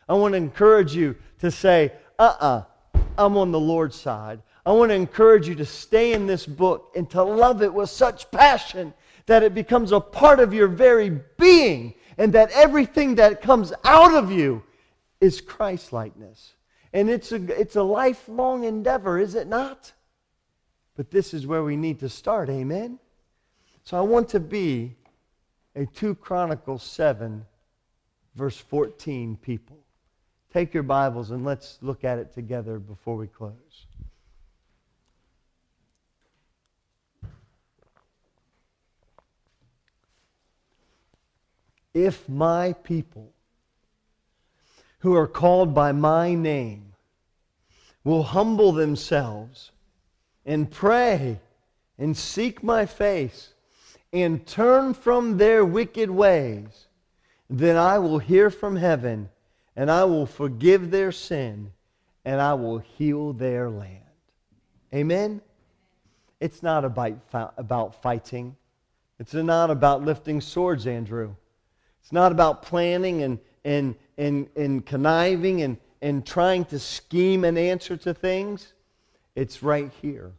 I 0.07 0.13
want 0.13 0.33
to 0.33 0.37
encourage 0.37 0.95
you 0.95 1.15
to 1.39 1.49
say, 1.49 1.91
uh 2.19 2.35
uh-uh, 2.39 2.63
uh, 2.93 2.99
I'm 3.17 3.37
on 3.37 3.51
the 3.51 3.59
Lord's 3.59 3.95
side. 3.95 4.41
I 4.65 4.71
want 4.71 4.89
to 4.89 4.95
encourage 4.95 5.47
you 5.47 5.55
to 5.55 5.65
stay 5.65 6.13
in 6.13 6.27
this 6.27 6.45
book 6.45 6.91
and 6.95 7.09
to 7.11 7.23
love 7.23 7.61
it 7.61 7.73
with 7.73 7.89
such 7.89 8.29
passion 8.31 8.93
that 9.25 9.43
it 9.43 9.53
becomes 9.53 9.91
a 9.91 9.99
part 9.99 10.39
of 10.39 10.53
your 10.53 10.67
very 10.67 11.21
being 11.37 11.93
and 12.17 12.33
that 12.33 12.51
everything 12.51 13.15
that 13.15 13.41
comes 13.41 13.73
out 13.83 14.13
of 14.13 14.31
you 14.31 14.63
is 15.21 15.41
Christ 15.41 15.93
likeness. 15.93 16.53
And 16.95 17.09
it's 17.09 17.33
a, 17.33 17.59
it's 17.59 17.75
a 17.75 17.83
lifelong 17.83 18.63
endeavor, 18.63 19.19
is 19.19 19.35
it 19.35 19.49
not? 19.49 19.91
But 20.95 21.11
this 21.11 21.33
is 21.33 21.45
where 21.45 21.61
we 21.61 21.75
need 21.75 21.99
to 21.99 22.07
start, 22.07 22.49
amen? 22.49 22.99
So 23.83 23.97
I 23.97 23.99
want 23.99 24.29
to 24.29 24.39
be 24.39 24.95
a 25.75 25.85
2 25.85 26.15
Chronicles 26.15 26.83
7, 26.83 27.45
verse 28.33 28.55
14 28.55 29.35
people. 29.41 29.77
Take 30.53 30.73
your 30.73 30.83
Bibles 30.83 31.31
and 31.31 31.43
let's 31.43 31.79
look 31.81 32.05
at 32.05 32.17
it 32.17 32.33
together 32.33 32.79
before 32.79 33.17
we 33.17 33.27
close. 33.27 33.51
If 41.93 42.29
my 42.29 42.71
people 42.71 43.34
who 45.05 45.13
are 45.13 45.27
called 45.27 45.71
by 45.75 45.91
my 45.91 46.33
name 46.33 46.91
will 48.03 48.23
humble 48.23 48.71
themselves 48.71 49.69
and 50.47 50.71
pray 50.71 51.39
and 51.99 52.17
seek 52.17 52.63
my 52.63 52.87
face 52.87 53.53
and 54.11 54.47
turn 54.47 54.95
from 54.95 55.37
their 55.37 55.63
wicked 55.63 56.09
ways, 56.09 56.87
then 57.47 57.77
I 57.77 57.99
will 57.99 58.17
hear 58.17 58.49
from 58.49 58.77
heaven 58.77 59.29
and 59.75 59.91
I 59.91 60.05
will 60.05 60.25
forgive 60.25 60.89
their 60.89 61.11
sin 61.11 61.71
and 62.25 62.41
I 62.41 62.55
will 62.55 62.79
heal 62.79 63.31
their 63.31 63.69
land. 63.69 64.01
Amen? 64.91 65.39
It's 66.39 66.63
not 66.63 66.83
about, 66.83 68.01
fighting. 68.01 68.55
It's 69.19 69.35
not 69.35 69.69
about 69.69 70.03
lifting 70.03 70.41
swords, 70.41 70.87
Andrew. 70.87 71.35
It's 72.01 72.11
not 72.11 72.31
about 72.31 72.63
planning 72.63 73.21
and, 73.21 73.37
and, 73.63 73.93
and, 74.17 74.47
and 74.55 74.85
conniving 74.85 75.61
and, 75.61 75.77
and 76.01 76.25
trying 76.25 76.65
to 76.65 76.79
scheme 76.79 77.43
an 77.43 77.57
answer 77.57 77.97
to 77.97 78.13
things. 78.13 78.73
It's 79.35 79.61
right 79.61 79.91
here. 80.01 80.31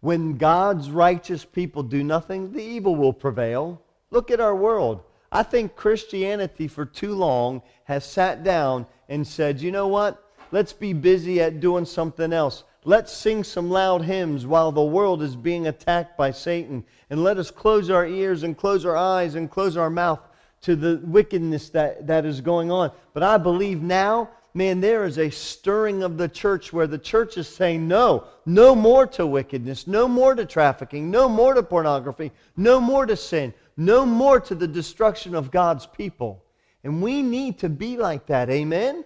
When 0.00 0.36
God's 0.36 0.90
righteous 0.90 1.44
people 1.44 1.82
do 1.82 2.04
nothing, 2.04 2.52
the 2.52 2.62
evil 2.62 2.94
will 2.94 3.14
prevail. 3.14 3.80
Look 4.10 4.30
at 4.30 4.40
our 4.40 4.54
world. 4.54 5.02
I 5.32 5.42
think 5.42 5.74
Christianity 5.74 6.68
for 6.68 6.84
too 6.84 7.14
long 7.14 7.62
has 7.84 8.04
sat 8.04 8.44
down 8.44 8.86
and 9.08 9.26
said, 9.26 9.60
you 9.60 9.72
know 9.72 9.88
what? 9.88 10.22
Let's 10.52 10.72
be 10.72 10.92
busy 10.92 11.40
at 11.40 11.60
doing 11.60 11.86
something 11.86 12.32
else. 12.32 12.64
Let's 12.84 13.12
sing 13.12 13.42
some 13.44 13.70
loud 13.70 14.02
hymns 14.02 14.46
while 14.46 14.70
the 14.70 14.84
world 14.84 15.22
is 15.22 15.34
being 15.34 15.66
attacked 15.66 16.18
by 16.18 16.30
Satan. 16.30 16.84
And 17.08 17.24
let 17.24 17.38
us 17.38 17.50
close 17.50 17.88
our 17.88 18.06
ears 18.06 18.42
and 18.42 18.56
close 18.56 18.84
our 18.84 18.96
eyes 18.96 19.34
and 19.34 19.50
close 19.50 19.76
our 19.76 19.90
mouth 19.90 20.20
to 20.64 20.76
the 20.76 21.00
wickedness 21.04 21.70
that, 21.70 22.06
that 22.06 22.26
is 22.26 22.40
going 22.40 22.70
on. 22.70 22.90
But 23.12 23.22
I 23.22 23.38
believe 23.38 23.82
now 23.82 24.28
man, 24.54 24.80
there 24.80 25.04
is 25.04 25.18
a 25.18 25.30
stirring 25.30 26.04
of 26.04 26.16
the 26.16 26.28
church 26.28 26.72
where 26.72 26.86
the 26.86 26.98
church 26.98 27.36
is 27.36 27.48
saying, 27.48 27.86
no, 27.86 28.24
no 28.46 28.74
more 28.74 29.06
to 29.08 29.26
wickedness, 29.26 29.86
no 29.86 30.06
more 30.06 30.34
to 30.34 30.46
trafficking, 30.46 31.10
no 31.10 31.28
more 31.28 31.54
to 31.54 31.62
pornography, 31.62 32.30
no 32.56 32.80
more 32.80 33.04
to 33.04 33.16
sin, 33.16 33.52
no 33.76 34.06
more 34.06 34.38
to 34.38 34.54
the 34.54 34.68
destruction 34.68 35.34
of 35.34 35.50
God's 35.50 35.86
people. 35.86 36.44
And 36.84 37.02
we 37.02 37.20
need 37.20 37.58
to 37.58 37.68
be 37.68 37.96
like 37.96 38.26
that. 38.26 38.48
Amen? 38.48 39.04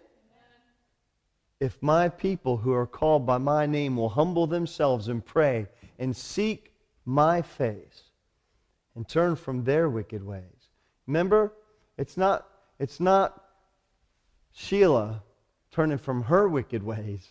If 1.60 1.82
my 1.82 2.08
people 2.08 2.58
who 2.58 2.72
are 2.72 2.86
called 2.86 3.26
by 3.26 3.38
my 3.38 3.66
name 3.66 3.96
will 3.96 4.10
humble 4.10 4.46
themselves 4.46 5.08
and 5.08 5.24
pray 5.24 5.66
and 5.98 6.14
seek 6.14 6.72
my 7.04 7.40
face 7.40 8.02
and 8.94 9.08
turn 9.08 9.34
from 9.34 9.64
their 9.64 9.88
wicked 9.88 10.22
ways. 10.22 10.57
Remember, 11.08 11.52
it's 11.96 12.16
not, 12.16 12.46
it's 12.78 13.00
not 13.00 13.42
Sheila 14.52 15.24
turning 15.72 15.98
from 15.98 16.22
her 16.24 16.48
wicked 16.48 16.84
ways. 16.84 17.26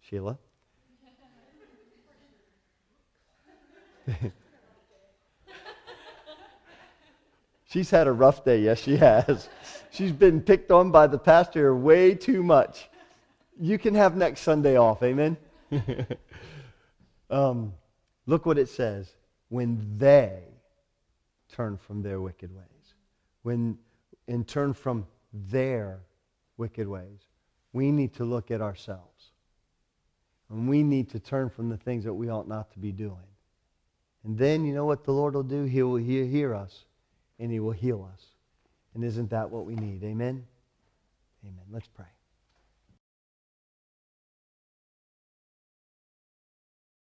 Sheila. 0.00 0.38
She's 7.66 7.90
had 7.90 8.06
a 8.06 8.12
rough 8.12 8.44
day. 8.44 8.60
Yes, 8.60 8.78
she 8.78 8.96
has. 8.96 9.48
She's 9.90 10.12
been 10.12 10.40
picked 10.40 10.70
on 10.70 10.90
by 10.90 11.06
the 11.08 11.18
pastor 11.18 11.74
way 11.74 12.14
too 12.14 12.42
much. 12.42 12.88
You 13.60 13.78
can 13.78 13.94
have 13.94 14.16
next 14.16 14.40
Sunday 14.40 14.76
off. 14.76 15.02
Amen. 15.02 15.36
um, 17.30 17.74
Look 18.26 18.46
what 18.46 18.58
it 18.58 18.68
says. 18.68 19.12
When 19.48 19.98
they 19.98 20.42
turn 21.52 21.76
from 21.76 22.02
their 22.02 22.20
wicked 22.20 22.54
ways. 22.54 22.73
When, 23.44 23.78
and 24.26 24.46
turn 24.46 24.74
from 24.74 25.06
their 25.32 26.00
wicked 26.56 26.88
ways. 26.88 27.20
We 27.72 27.92
need 27.92 28.14
to 28.14 28.24
look 28.24 28.50
at 28.50 28.60
ourselves. 28.60 29.30
And 30.50 30.68
we 30.68 30.82
need 30.82 31.10
to 31.10 31.20
turn 31.20 31.48
from 31.48 31.68
the 31.68 31.76
things 31.76 32.04
that 32.04 32.14
we 32.14 32.28
ought 32.28 32.48
not 32.48 32.72
to 32.72 32.78
be 32.78 32.90
doing. 32.90 33.28
And 34.24 34.36
then, 34.36 34.64
you 34.64 34.74
know 34.74 34.84
what 34.84 35.04
the 35.04 35.12
Lord 35.12 35.34
will 35.34 35.42
do? 35.42 35.64
He 35.64 35.82
will 35.82 35.96
hear, 35.96 36.24
hear 36.24 36.54
us 36.54 36.84
and 37.38 37.52
He 37.52 37.60
will 37.60 37.72
heal 37.72 38.08
us. 38.12 38.24
And 38.94 39.04
isn't 39.04 39.30
that 39.30 39.50
what 39.50 39.66
we 39.66 39.74
need? 39.74 40.02
Amen? 40.04 40.46
Amen. 41.44 41.64
Let's 41.70 41.88
pray. 41.88 42.13